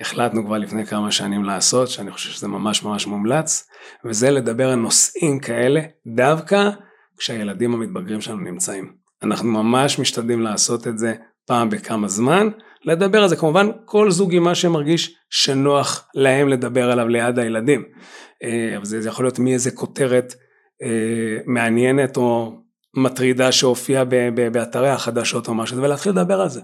[0.00, 3.68] החלטנו כבר לפני כמה שנים לעשות, שאני חושב שזה ממש ממש מומלץ,
[4.04, 6.70] וזה לדבר על נושאים כאלה דווקא
[7.18, 8.92] כשהילדים המתבגרים שלנו נמצאים.
[9.22, 11.14] אנחנו ממש משתדלים לעשות את זה
[11.46, 12.48] פעם בכמה זמן,
[12.84, 17.84] לדבר על זה כמובן כל זוג עם מה שמרגיש שנוח להם לדבר עליו ליד הילדים.
[18.42, 20.34] אה, אבל זה יכול להיות מאיזה כותרת
[21.46, 22.61] מעניינת או
[22.94, 24.04] מטרידה שהופיעה
[24.52, 26.60] באתרי החדשות או משהו, ולהתחיל לדבר על זה.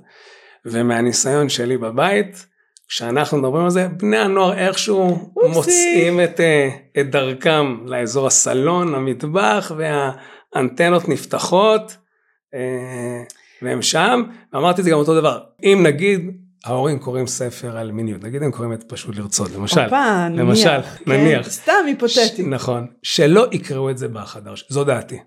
[0.64, 2.46] ומהניסיון שלי בבית,
[2.88, 5.58] כשאנחנו מדברים על זה, בני הנוער איכשהו אופסי.
[5.58, 6.68] מוצאים את, אה,
[7.00, 11.96] את דרכם לאזור הסלון, המטבח, והאנטנות נפתחות,
[12.54, 13.22] אה,
[13.62, 14.22] והם שם,
[14.52, 16.30] ואמרתי את זה גם אותו דבר, אם נגיד
[16.64, 21.12] ההורים קוראים ספר על מיניות, נגיד הם קוראים את פשוט לרצות, למשל, נניח, למשל, כן,
[21.12, 22.42] נניח, סתם היפותטי.
[22.42, 25.18] נכון, שלא יקראו את זה בחדר, זו דעתי,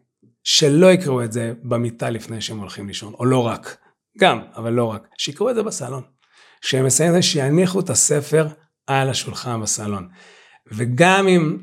[0.43, 3.77] שלא יקראו את זה במיטה לפני שהם הולכים לישון, או לא רק,
[4.19, 6.03] גם, אבל לא רק, שיקראו את זה בסלון.
[6.61, 8.47] כשהם מסיימים את זה, שיניחו את הספר
[8.87, 10.07] על השולחן בסלון.
[10.71, 11.57] וגם אם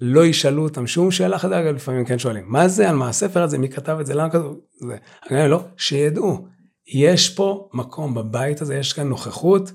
[0.00, 3.58] לא ישאלו אותם שום שאלה חדה, לפעמים כן שואלים, מה זה, על מה הספר הזה,
[3.58, 4.60] מי כתב את זה, למה כתוב?
[4.74, 4.96] זה?
[5.30, 6.46] אומר, לא, שידעו,
[6.94, 9.72] יש פה מקום בבית הזה, יש כאן נוכחות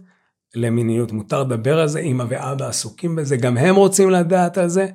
[0.56, 4.88] למיניות, מותר לדבר על זה, אמא ואבא עסוקים בזה, גם הם רוצים לדעת על זה,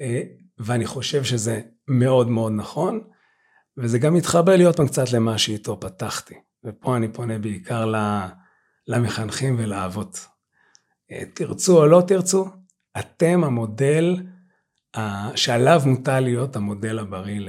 [0.00, 0.22] אה,
[0.58, 3.00] ואני חושב שזה מאוד מאוד נכון,
[3.76, 6.34] וזה גם מתחבר לי עוד פעם קצת למה שאיתו פתחתי,
[6.64, 7.92] ופה אני פונה בעיקר
[8.86, 10.26] למחנכים ולאבות.
[11.12, 12.48] אה, תרצו או לא תרצו,
[12.98, 14.16] אתם המודל
[15.34, 17.40] שעליו מוטל להיות המודל הבריא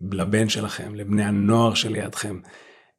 [0.00, 2.40] לבן שלכם, לבני הנוער שלידכם.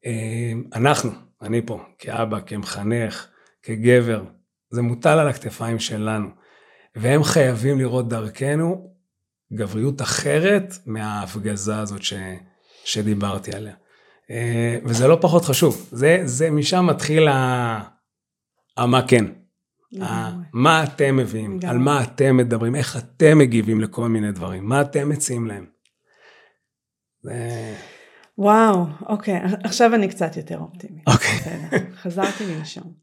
[0.05, 1.11] אה, אנחנו,
[1.41, 3.27] אני פה, כאבא, כמחנך,
[3.63, 4.23] כגבר,
[4.69, 6.29] זה מוטל על הכתפיים שלנו,
[6.95, 8.95] והם חייבים לראות דרכנו
[9.53, 12.13] גבריות אחרת מההפגזה הזאת ש,
[12.85, 13.73] שדיברתי עליה.
[14.31, 17.79] אה, וזה לא פחות חשוב, זה, זה משם מתחיל ה...
[18.77, 19.25] המה כן.
[20.53, 25.09] מה אתם מביאים, על מה אתם מדברים, איך אתם מגיבים לכל מיני דברים, מה אתם
[25.09, 25.65] מציעים להם.
[28.37, 31.07] וואו, אוקיי, עכשיו אני קצת יותר אופטימית.
[31.07, 31.39] אוקיי.
[32.01, 32.93] חזרתי לנשום.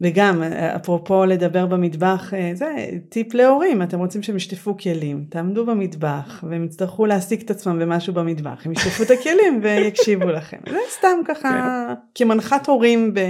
[0.00, 0.42] וגם,
[0.76, 2.66] אפרופו לדבר במטבח, אה, זה
[3.08, 8.14] טיפ להורים, אתם רוצים שהם ישטפו כלים, תעמדו במטבח, והם יצטרכו להעסיק את עצמם במשהו
[8.14, 10.56] במטבח, הם ישטפו את הכלים ויקשיבו לכם.
[10.70, 11.94] זה סתם ככה, כן.
[12.14, 13.20] כמנחת הורים ב...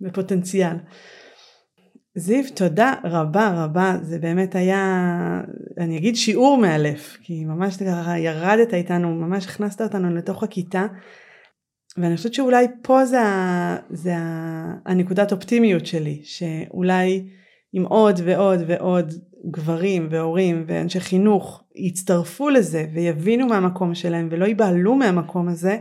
[0.00, 0.76] בפוטנציאל.
[2.14, 5.40] זיו, תודה רבה רבה, זה באמת היה,
[5.78, 10.86] אני אגיד שיעור מאלף, כי ממש ככה ירדת איתנו, ממש הכנסת אותנו לתוך הכיתה,
[12.02, 13.18] ואני חושבת שאולי פה זה,
[13.90, 14.12] זה
[14.86, 17.24] הנקודת אופטימיות שלי, שאולי
[17.74, 19.12] אם עוד ועוד ועוד
[19.50, 25.78] גברים והורים ואנשי חינוך יצטרפו לזה ויבינו מהמקום שלהם ולא ייבהלו מהמקום הזה,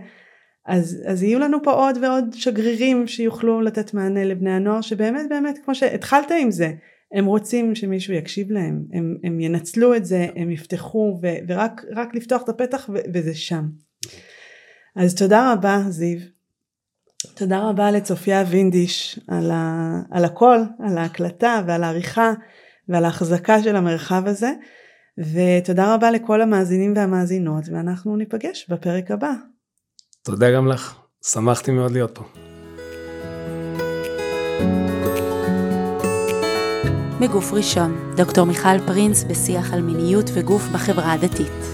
[0.66, 5.58] אז, אז יהיו לנו פה עוד ועוד שגרירים שיוכלו לתת מענה לבני הנוער שבאמת באמת
[5.66, 6.72] כמו שהתחלת עם זה
[7.14, 12.44] הם רוצים שמישהו יקשיב להם הם, הם ינצלו את זה הם יפתחו ו, ורק לפתוח
[12.44, 13.87] את הפתח ו, וזה שם.
[14.98, 16.20] אז תודה רבה זיו.
[17.36, 22.34] תודה רבה לצופיה וינדיש על, ה, על הכל על ההקלטה ועל העריכה
[22.90, 24.52] ועל ההחזקה של המרחב הזה
[25.18, 29.32] ותודה רבה לכל המאזינים והמאזינות ואנחנו ניפגש בפרק הבא.
[30.24, 30.96] תודה גם לך,
[31.26, 32.24] שמחתי מאוד להיות פה.
[37.22, 41.67] בגוף ראשון, דוקטור מיכל פרינס בשיח על מיניות וגוף בחברה הדתית.